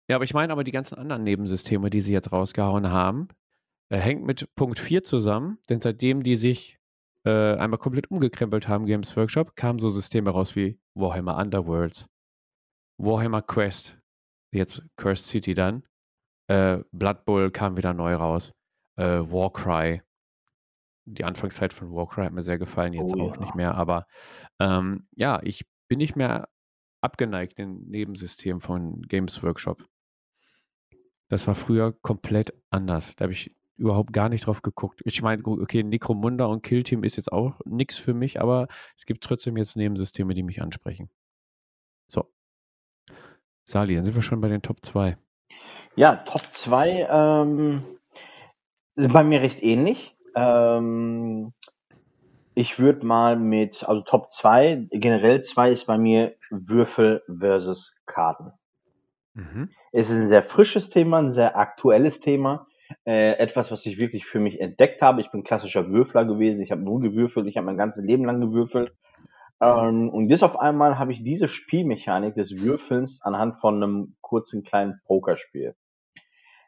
[0.08, 3.28] Ja, aber ich meine aber die ganzen anderen Nebensysteme, die sie jetzt rausgehauen haben,
[3.90, 6.80] äh, hängt mit Punkt 4 zusammen, denn seitdem die sich
[7.24, 12.08] äh, einmal komplett umgekrempelt haben, Games Workshop, kamen so Systeme raus wie Warhammer Underworlds,
[12.98, 13.98] Warhammer Quest,
[14.52, 15.84] jetzt Cursed City dann,
[16.48, 18.54] äh, Blood Bowl kam wieder neu raus,
[18.98, 20.02] äh, Warcry,
[21.06, 23.42] die Anfangszeit von Warcry hat mir sehr gefallen, jetzt oh, auch ja.
[23.42, 24.06] nicht mehr, aber
[24.60, 26.48] ähm, ja, ich bin nicht mehr
[27.02, 29.84] abgeneigt den Nebensystemen von Games Workshop.
[31.30, 33.16] Das war früher komplett anders.
[33.16, 35.02] Da habe ich überhaupt gar nicht drauf geguckt.
[35.06, 39.24] Ich meine, okay, Necromunda und Killteam ist jetzt auch nichts für mich, aber es gibt
[39.24, 41.10] trotzdem jetzt Nebensysteme, die mich ansprechen.
[42.08, 42.32] So.
[43.66, 45.18] Sali, dann sind wir schon bei den Top 2.
[45.96, 47.84] Ja, Top 2 ähm,
[48.96, 50.16] sind bei mir recht ähnlich.
[50.36, 51.54] Ähm,
[52.54, 58.54] ich würde mal mit, also Top 2, generell 2 ist bei mir Würfel versus Karten.
[59.36, 59.70] Mhm.
[59.92, 62.68] Es ist ein sehr frisches Thema, ein sehr aktuelles Thema.
[63.06, 65.22] Äh, etwas, was ich wirklich für mich entdeckt habe.
[65.22, 66.62] Ich bin klassischer Würfler gewesen.
[66.62, 67.48] Ich habe nur gewürfelt.
[67.48, 68.94] Ich habe mein ganzes Leben lang gewürfelt.
[69.62, 74.64] Ähm, und jetzt auf einmal habe ich diese Spielmechanik des Würfelns anhand von einem kurzen
[74.64, 75.76] kleinen Pokerspiel.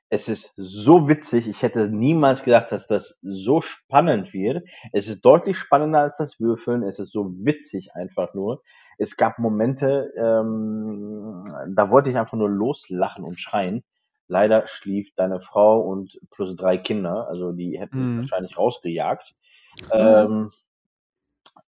[0.09, 1.47] Es ist so witzig.
[1.47, 4.65] Ich hätte niemals gedacht, dass das so spannend wird.
[4.93, 6.83] Es ist deutlich spannender als das Würfeln.
[6.83, 8.61] Es ist so witzig einfach nur.
[8.97, 13.83] Es gab Momente, ähm, da wollte ich einfach nur loslachen und schreien.
[14.27, 18.19] Leider schlief deine Frau und plus drei Kinder, also die hätten mich mhm.
[18.19, 19.35] wahrscheinlich rausgejagt.
[19.81, 19.87] Mhm.
[19.91, 20.51] Ähm,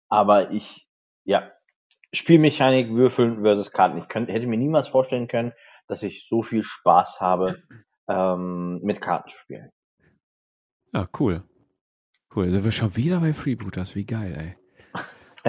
[0.08, 0.88] aber ich,
[1.24, 1.52] ja,
[2.12, 3.98] Spielmechanik, Würfeln versus Karten.
[3.98, 5.52] Ich könnte, hätte mir niemals vorstellen können,
[5.86, 7.62] dass ich so viel Spaß habe,
[8.08, 9.70] ähm, mit Karten zu spielen.
[10.92, 11.44] Ah, cool.
[12.34, 12.44] Cool.
[12.46, 13.94] Also wir schon wieder bei Freebooters.
[13.94, 14.59] Wie geil, ey.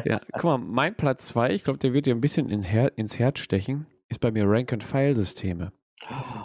[0.06, 2.91] Ja, guck mal, mein Platz 2, ich glaube, der wird dir ein bisschen ins, Her
[2.97, 5.71] ins Herz stechen, ist bei mir Rank-and-File-Systeme.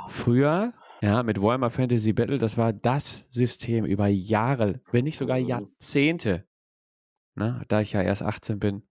[0.09, 5.38] Früher, ja, mit Warhammer Fantasy Battle, das war das System über Jahre, wenn nicht sogar
[5.38, 5.46] mhm.
[5.46, 6.46] Jahrzehnte.
[7.35, 7.62] Ne?
[7.68, 8.82] Da ich ja erst 18 bin,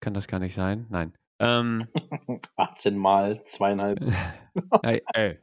[0.00, 0.86] kann das gar nicht sein.
[0.90, 1.14] Nein.
[1.40, 1.86] Ähm,
[2.56, 4.00] 18 mal zweieinhalb.
[4.82, 5.38] ey, ey.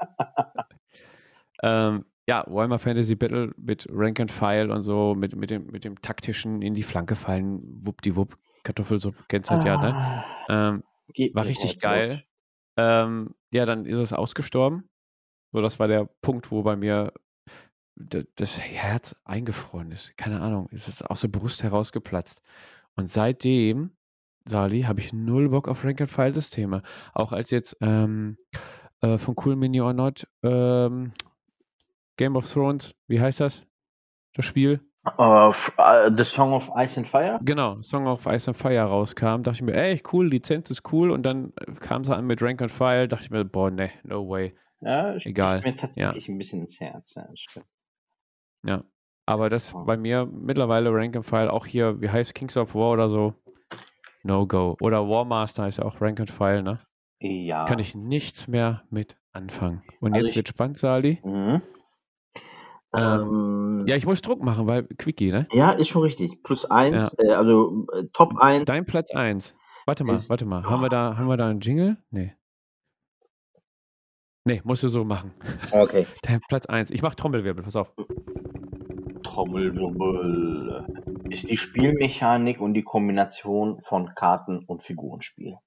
[1.63, 5.83] ähm, ja, Warhammer Fantasy Battle mit Rank and File und so, mit, mit, dem, mit
[5.83, 10.83] dem taktischen in die Flanke fallen, wuppdiwupp, Kartoffelsuppe, kennst halt ah, ja, ne?
[11.17, 12.25] Ähm, war richtig geil.
[12.77, 14.89] Ähm, ja, dann ist es ausgestorben.
[15.53, 17.13] So, das war der Punkt, wo bei mir
[17.95, 20.17] das Herz eingefroren ist.
[20.17, 22.41] Keine Ahnung, ist es aus der Brust herausgeplatzt.
[22.95, 23.95] Und seitdem,
[24.43, 26.83] Sali, habe ich null Bock auf Rank-and-File-Systeme.
[27.13, 28.37] Auch als jetzt ähm,
[28.99, 31.13] äh, von Cool Mini or Not ähm,
[32.17, 33.65] Game of Thrones, wie heißt das?
[34.33, 34.81] Das Spiel?
[35.17, 35.53] Uh,
[36.15, 37.39] The Song of Ice and Fire?
[37.43, 41.11] Genau, Song of Ice and Fire rauskam, dachte ich mir, ey, cool, Lizenz ist cool
[41.11, 44.27] und dann kam sie an mit Rank and File, dachte ich mir, boah, ne, no
[44.27, 44.55] way.
[44.81, 45.61] Ja, Egal.
[45.61, 46.33] mir tatsächlich ja.
[46.33, 47.13] ein bisschen ins Herz.
[47.15, 47.27] Ja,
[48.65, 48.83] ja.
[49.25, 49.83] aber das oh.
[49.85, 53.35] bei mir mittlerweile Rank and File, auch hier, wie heißt Kings of War oder so,
[54.23, 54.75] no go.
[54.81, 56.79] Oder Warmaster ist ja auch Rank and File, ne?
[57.19, 57.65] Ja.
[57.65, 59.83] Kann ich nichts mehr mit anfangen.
[60.01, 61.19] Und also jetzt ich, wird spannend, Sali.
[61.23, 61.61] Mhm.
[62.97, 65.47] Ähm, ja, ich muss Druck machen, weil Quickie, ne?
[65.51, 66.43] Ja, ist schon richtig.
[66.43, 67.25] Plus eins, ja.
[67.25, 68.65] äh, also äh, Top 1.
[68.65, 69.55] Dein Platz 1.
[69.85, 70.63] Warte mal, ist, warte mal.
[70.63, 71.97] Haben wir, da, haben wir da einen Jingle?
[72.09, 72.33] Nee.
[74.45, 75.33] Nee, musst du so machen.
[75.71, 76.05] Okay.
[76.23, 76.91] Dein Platz 1.
[76.91, 77.93] Ich mach Trommelwirbel, pass auf.
[79.23, 80.85] Trommelwirbel
[81.29, 85.57] ist die Spielmechanik und die Kombination von Karten und Figurenspiel.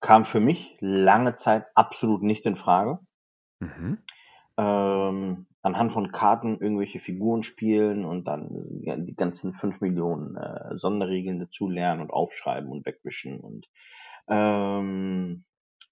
[0.00, 2.98] Kam für mich lange Zeit absolut nicht in Frage.
[3.60, 3.98] Mhm
[4.58, 11.38] ähm, anhand von Karten irgendwelche Figuren spielen und dann die ganzen fünf Millionen äh, Sonderregeln
[11.38, 13.68] dazu lernen und aufschreiben und wegwischen und
[14.28, 15.44] ähm,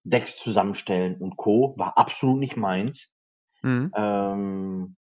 [0.03, 1.75] Decks zusammenstellen und Co.
[1.77, 3.13] war absolut nicht meins.
[3.63, 3.93] Mhm.
[3.95, 4.97] Ähm,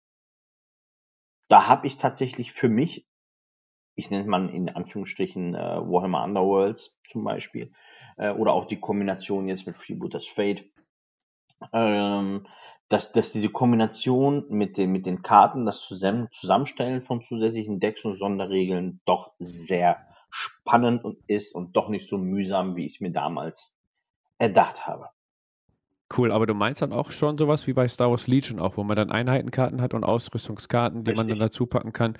[1.48, 3.06] da habe ich tatsächlich für mich,
[3.96, 7.72] ich nenne man in Anführungsstrichen äh, Warhammer Underworlds zum Beispiel,
[8.16, 10.64] äh, oder auch die Kombination jetzt mit Freebooters Fate,
[11.72, 12.46] ähm,
[12.88, 18.04] dass, dass diese Kombination mit den, mit den Karten, das Zusammen Zusammenstellen von zusätzlichen Decks
[18.04, 19.98] und Sonderregeln doch sehr
[20.30, 23.76] spannend und ist und doch nicht so mühsam, wie ich es mir damals
[24.38, 25.08] erdacht habe.
[26.16, 28.84] Cool, aber du meinst dann auch schon sowas wie bei Star Wars Legion auch, wo
[28.84, 31.46] man dann Einheitenkarten hat und Ausrüstungskarten, die man dann Richtig.
[31.46, 32.18] dazu packen kann.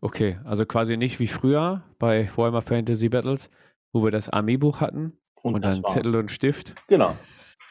[0.00, 3.50] Okay, also quasi nicht wie früher bei Warhammer Fantasy Battles,
[3.92, 5.92] wo wir das Armeebuch hatten und, das dann war's.
[5.92, 7.16] Zettel und Stift Genau.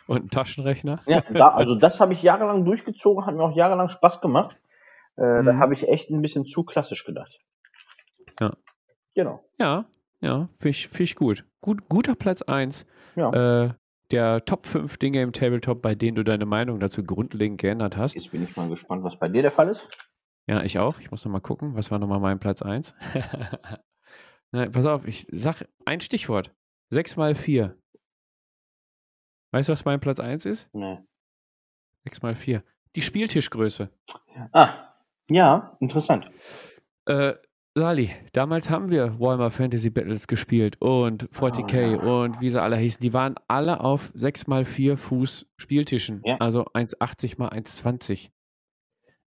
[0.09, 1.01] Und einen Taschenrechner.
[1.07, 4.57] Ja, da, also das habe ich jahrelang durchgezogen, hat mir auch jahrelang Spaß gemacht.
[5.17, 5.59] Äh, Da Mhm.
[5.59, 7.37] habe ich echt ein bisschen zu klassisch gedacht.
[8.39, 8.53] Ja.
[9.15, 9.43] Genau.
[9.59, 9.85] Ja,
[10.21, 11.45] ja, finde ich, find ich gut.
[11.61, 11.87] gut.
[11.89, 12.85] Guter Platz 1
[13.15, 13.65] Ja.
[13.65, 13.73] äh,
[14.11, 18.15] der Top 5 Dinge im Tabletop, bei denen du deine Meinung dazu grundlegend geändert hast.
[18.15, 19.87] Jetzt bin ich mal gespannt, was bei dir der Fall ist.
[20.47, 20.99] Ja, ich auch.
[20.99, 22.95] Ich muss noch mal gucken, was war nochmal mein Platz 1?
[24.51, 26.51] Nein, pass auf, ich sag ein Stichwort.
[26.89, 27.75] 6 mal 4.
[29.51, 30.69] Weißt du, was mein Platz 1 ist?
[30.73, 30.99] Nee.
[32.05, 32.63] 6 mal 4.
[32.95, 33.89] Die Spieltischgröße.
[34.51, 34.93] Ah,
[35.29, 36.29] ja, interessant.
[37.05, 37.33] Äh,
[37.75, 41.97] Sali, damals haben wir Warhammer Fantasy Battles gespielt und 40k Ah, ja.
[42.23, 42.99] und wie sie alle hießen.
[43.01, 46.21] Die waren alle auf 6 mal 4 Fuß Spieltischen.
[46.25, 46.37] Ja.
[46.37, 48.29] Also 1,80 mal 1,20.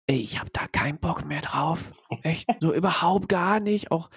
[0.07, 1.79] Ey, ich habe da keinen Bock mehr drauf.
[2.23, 3.91] Echt, so überhaupt gar nicht.
[3.91, 4.09] Auch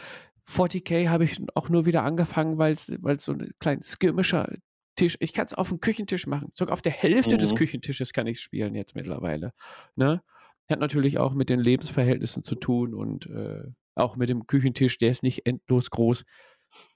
[0.50, 2.86] 40k habe ich auch nur wieder angefangen, weil es
[3.24, 4.50] so ein kleiner skirmischer
[4.96, 5.16] Tisch.
[5.20, 6.50] Ich kann es auf dem Küchentisch machen.
[6.54, 7.56] Sogar auf der Hälfte des Mhm.
[7.56, 9.52] Küchentisches kann ich spielen jetzt mittlerweile.
[9.96, 10.22] Ne?
[10.70, 13.62] Hat natürlich auch mit den Lebensverhältnissen zu tun und äh,
[13.96, 16.24] auch mit dem Küchentisch, der ist nicht endlos groß.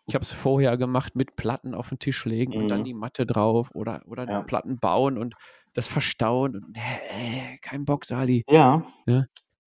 [0.06, 2.84] Ich habe es vorher gemacht mit Platten auf den Tisch legen und dann Mhm.
[2.84, 4.42] die Matte drauf oder, oder Ja.
[4.42, 5.34] Platten bauen und
[5.74, 6.56] das verstauen.
[6.56, 8.44] Und, nee, kein Bock, Sali.
[8.48, 8.82] Ja,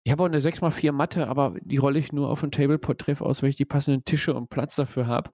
[0.04, 3.43] Ich habe auch eine 6x4 Matte, aber die rolle ich nur auf ein Tableport-Treff aus,
[3.43, 5.30] weil ich die passenden Tische und Platz dafür habe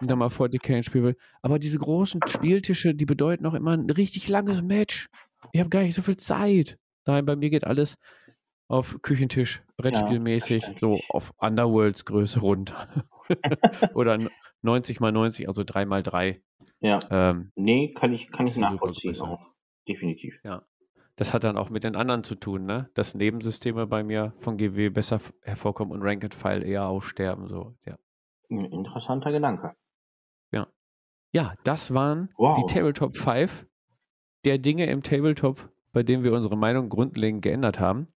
[0.00, 1.16] und dann mal vor Decay spielen will.
[1.42, 5.06] Aber diese großen Spieltische, die bedeuten auch immer ein richtig langes Match.
[5.52, 6.76] Ich habe gar nicht so viel Zeit.
[7.06, 7.94] Nein, bei mir geht alles
[8.68, 11.10] auf Küchentisch, Brettspielmäßig, so verständlich.
[11.10, 12.88] auf Underworlds Größe runter.
[13.94, 14.30] Oder n-
[14.62, 16.42] 90 mal 90, also 3 mal 3.
[16.80, 16.98] ja.
[17.10, 19.46] Ähm, Nee, kann ich, kann ich nachvollziehen auch.
[19.88, 20.38] Definitiv.
[21.20, 22.88] Das hat dann auch mit den anderen zu tun, ne?
[22.94, 27.46] Dass Nebensysteme bei mir von GW besser hervorkommen und Rank and File eher aussterben.
[27.46, 27.96] So, ja.
[28.50, 29.74] Ein interessanter Gedanke.
[31.32, 32.58] Ja, das waren Wow.
[32.58, 33.66] die Tabletop 5
[34.44, 38.08] der Dinge im Tabletop, bei denen wir unsere Meinung grundlegend geändert haben.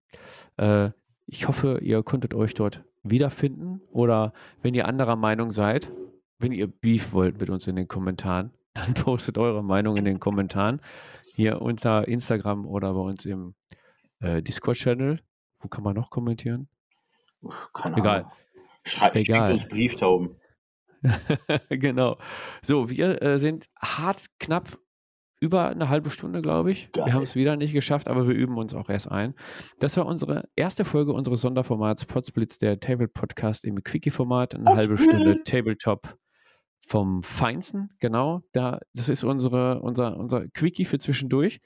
[0.57, 0.90] Äh,
[1.26, 4.32] ich hoffe, ihr konntet euch dort wiederfinden oder
[4.62, 5.90] wenn ihr anderer Meinung seid,
[6.38, 10.18] wenn ihr Beef wollt mit uns in den Kommentaren, dann postet eure Meinung in den
[10.18, 10.80] Kommentaren
[11.35, 13.55] hier unter Instagram oder bei uns im
[14.20, 15.20] äh, Discord-Channel.
[15.61, 16.68] Wo kann man noch kommentieren?
[17.72, 18.20] Keine Egal.
[18.20, 18.32] Ahnung.
[18.85, 19.53] Schreibt Egal.
[19.53, 20.37] uns Brieftauben.
[21.68, 22.18] genau.
[22.62, 24.78] So, wir äh, sind hart knapp
[25.41, 26.93] über eine halbe Stunde, glaube ich.
[26.93, 27.07] Geil.
[27.07, 29.35] Wir haben es wieder nicht geschafft, aber wir üben uns auch erst ein.
[29.78, 34.55] Das war unsere erste Folge unseres Sonderformats Potsblitz, der Table Podcast im Quickie-Format.
[34.55, 35.20] Eine halbe Potsblitz.
[35.20, 36.16] Stunde Tabletop
[36.87, 37.91] vom Feinsten.
[38.01, 38.43] Genau.
[38.53, 41.61] Da, das ist unsere, unser, unser Quickie für zwischendurch.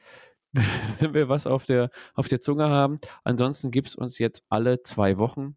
[1.01, 3.01] Wenn wir was auf der, auf der Zunge haben.
[3.25, 5.57] Ansonsten gibt es uns jetzt alle zwei Wochen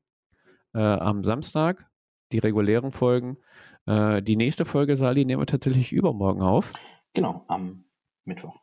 [0.73, 1.91] äh, am Samstag
[2.31, 3.37] die regulären Folgen.
[3.85, 6.73] Äh, die nächste Folge, Sali, nehmen wir tatsächlich übermorgen auf.
[7.13, 7.85] Genau, am
[8.25, 8.59] Mittwoch.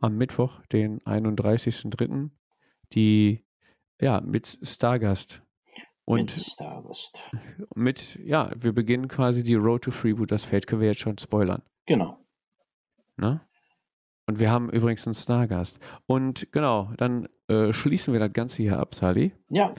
[0.00, 2.30] Am Mittwoch, den 31.03.
[2.92, 3.44] Die,
[4.00, 5.42] ja, mit Stargast.
[6.08, 7.18] Und Mit Stargast.
[7.74, 10.30] mit, ja, wir beginnen quasi die Road to Freeboot.
[10.30, 11.62] Das Feld können wir jetzt schon spoilern.
[11.86, 12.18] Genau.
[13.16, 13.40] Ne?
[14.26, 15.78] Und wir haben übrigens einen Stargast.
[16.06, 19.32] Und genau, dann äh, schließen wir das Ganze hier ab, Sali.
[19.50, 19.74] Ja,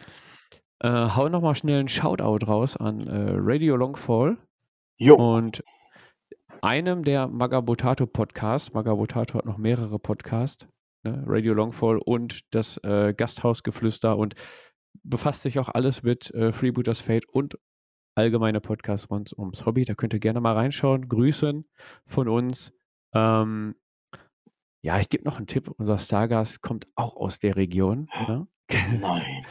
[0.80, 4.38] Äh, hau nochmal schnell einen Shoutout raus an äh, Radio Longfall.
[4.98, 5.16] jo.
[5.16, 5.64] Und
[6.62, 10.68] einem der Magabotato Podcasts, Magabotato hat noch mehrere Podcasts,
[11.04, 11.24] ne?
[11.26, 14.36] Radio Longfall und das äh, Gasthausgeflüster und
[15.04, 17.58] befasst sich auch alles mit äh, Freebooters Fate und
[18.16, 19.86] allgemeine Podcasts rund ums Hobby.
[19.86, 21.08] Da könnt ihr gerne mal reinschauen.
[21.08, 21.66] Grüßen
[22.06, 22.74] von uns.
[23.14, 23.76] Ähm,
[24.82, 25.70] ja, ich gebe noch einen Tipp.
[25.78, 28.10] Unser Stargast kommt auch aus der Region.
[28.28, 28.48] Ne?
[29.00, 29.46] Nein.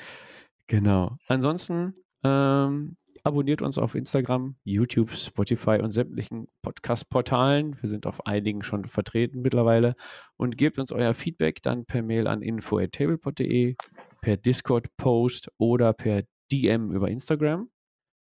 [0.67, 1.17] Genau.
[1.29, 1.95] Ansonsten
[2.25, 7.77] ähm, abonniert uns auf Instagram, YouTube, Spotify und sämtlichen Podcast-Portalen.
[7.81, 9.95] Wir sind auf einigen schon vertreten mittlerweile.
[10.37, 13.77] Und gebt uns euer Feedback dann per Mail an info.tablepod.de,
[14.21, 17.71] per Discord-Post oder per DM über Instagram.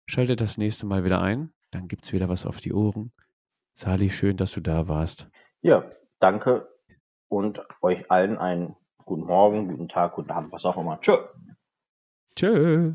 [0.08, 1.54] Schaltet das nächste Mal wieder ein.
[1.72, 3.12] Dann gibt es wieder was auf die Ohren.
[3.76, 5.28] Sali, schön, dass du da warst.
[5.62, 5.90] Ja,
[6.20, 6.68] danke
[7.30, 8.76] und euch allen einen
[9.06, 11.00] guten Morgen, guten Tag, guten Abend, was auch immer.
[11.00, 11.18] Tschö.
[12.36, 12.94] Tschö.